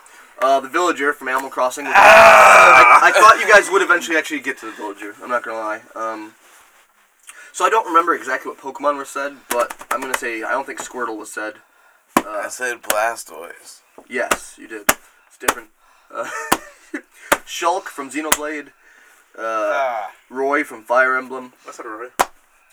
[0.42, 1.86] Uh, the villager from Animal Crossing.
[1.86, 5.16] which- I, I thought you guys would eventually actually get to the villager.
[5.22, 5.82] I'm not gonna lie.
[5.96, 6.34] Um,
[7.52, 10.66] so I don't remember exactly what Pokemon were said, but I'm gonna say I don't
[10.66, 11.56] think Squirtle was said.
[12.16, 13.82] I said Blastoise.
[14.10, 14.90] Yes, you did.
[15.28, 15.70] It's different.
[16.14, 16.30] Uh,
[17.46, 18.68] Shulk from Xenoblade.
[19.38, 19.42] Uh,
[19.74, 21.54] Ah, Roy from Fire Emblem.
[21.68, 22.12] I said it right.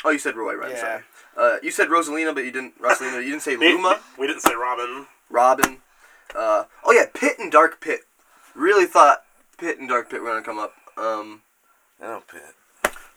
[0.04, 0.70] Oh, you said Roy, right?
[0.70, 0.80] Yeah.
[0.80, 1.02] sorry.
[1.36, 2.80] Uh, you said Rosalina, but you didn't.
[2.80, 4.00] Rosalina, you didn't say Luma.
[4.18, 5.06] We didn't say Robin.
[5.30, 5.78] Robin.
[6.34, 8.00] Uh, oh yeah, Pit and Dark Pit.
[8.54, 9.24] Really thought
[9.58, 10.74] Pit and Dark Pit were gonna come up.
[10.96, 11.42] Um,
[12.02, 12.42] I don't pit.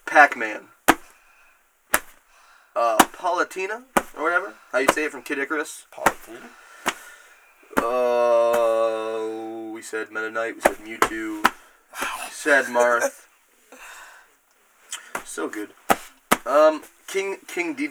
[0.06, 0.70] Pac-Man.
[2.76, 3.84] Uh, Palutena
[4.18, 4.54] or whatever.
[4.72, 5.86] How you say it from Kid Icarus.
[5.94, 6.50] Palatina.
[7.78, 10.56] Uh, we said Meta Knight.
[10.56, 11.44] We said Mewtwo.
[11.44, 13.26] We said Marth.
[15.26, 15.70] So good.
[16.46, 16.82] Um,
[17.12, 17.90] King King D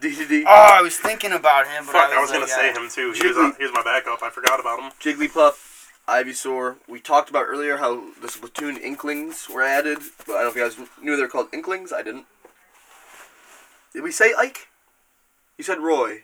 [0.00, 2.44] D D Oh, I was thinking about him, but Fuck, I I was, was gonna
[2.44, 3.12] like, say him too.
[3.20, 4.22] He was, on, he was my backup.
[4.22, 4.90] I forgot about him.
[5.00, 6.76] Jigglypuff, Ivysaur.
[6.88, 10.76] We talked about earlier how the Splatoon Inklings were added, but I don't know if
[10.78, 11.92] you guys knew they were called Inklings.
[11.92, 12.26] I didn't.
[13.92, 14.68] Did we say Ike?
[15.58, 16.22] You said Roy.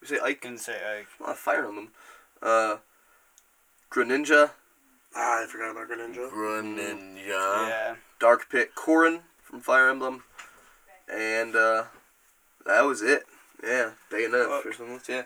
[0.00, 0.42] We say Ike.
[0.42, 1.08] Didn't say Ike.
[1.18, 1.88] A lot of fire on them.
[2.42, 2.76] Uh,
[3.90, 4.50] Greninja,
[5.16, 6.30] Ah, I forgot about Greninja.
[6.30, 7.16] Greninja.
[7.26, 7.94] Yeah.
[8.18, 10.24] Dark Pit, Corrin from Fire Emblem,
[11.12, 11.84] and uh,
[12.66, 13.24] that was it.
[13.62, 14.62] Yeah, Bayonetta Fuck.
[14.62, 15.00] first on.
[15.08, 15.22] Yeah.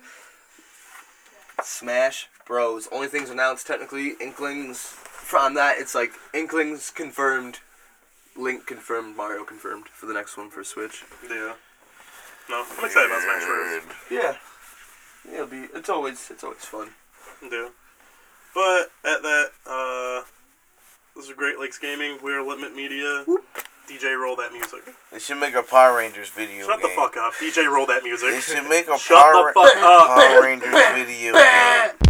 [1.63, 2.89] Smash Bros.
[2.93, 4.15] Only things announced technically.
[4.21, 4.79] Inklings.
[4.79, 7.59] From that, it's like Inklings confirmed,
[8.37, 11.05] Link confirmed, Mario confirmed for the next one for Switch.
[11.29, 11.55] Yeah.
[12.49, 13.83] No, I'm excited about Smash Bros.
[14.11, 14.37] Yeah.
[15.29, 15.67] Yeah, it'll be.
[15.75, 16.31] It's always.
[16.31, 16.91] It's always fun.
[17.43, 17.69] Yeah.
[18.55, 20.23] But at that, uh,
[21.15, 22.19] this is Great Lakes Gaming.
[22.23, 23.25] We're Limit Media.
[23.89, 24.95] DJ, roll that music.
[25.11, 27.33] They should make a Power Rangers video Shut the fuck up.
[27.35, 28.33] DJ, roll that music.
[28.33, 30.09] They should make a Shut Power, the fuck up.
[30.09, 31.91] Power Rangers video game.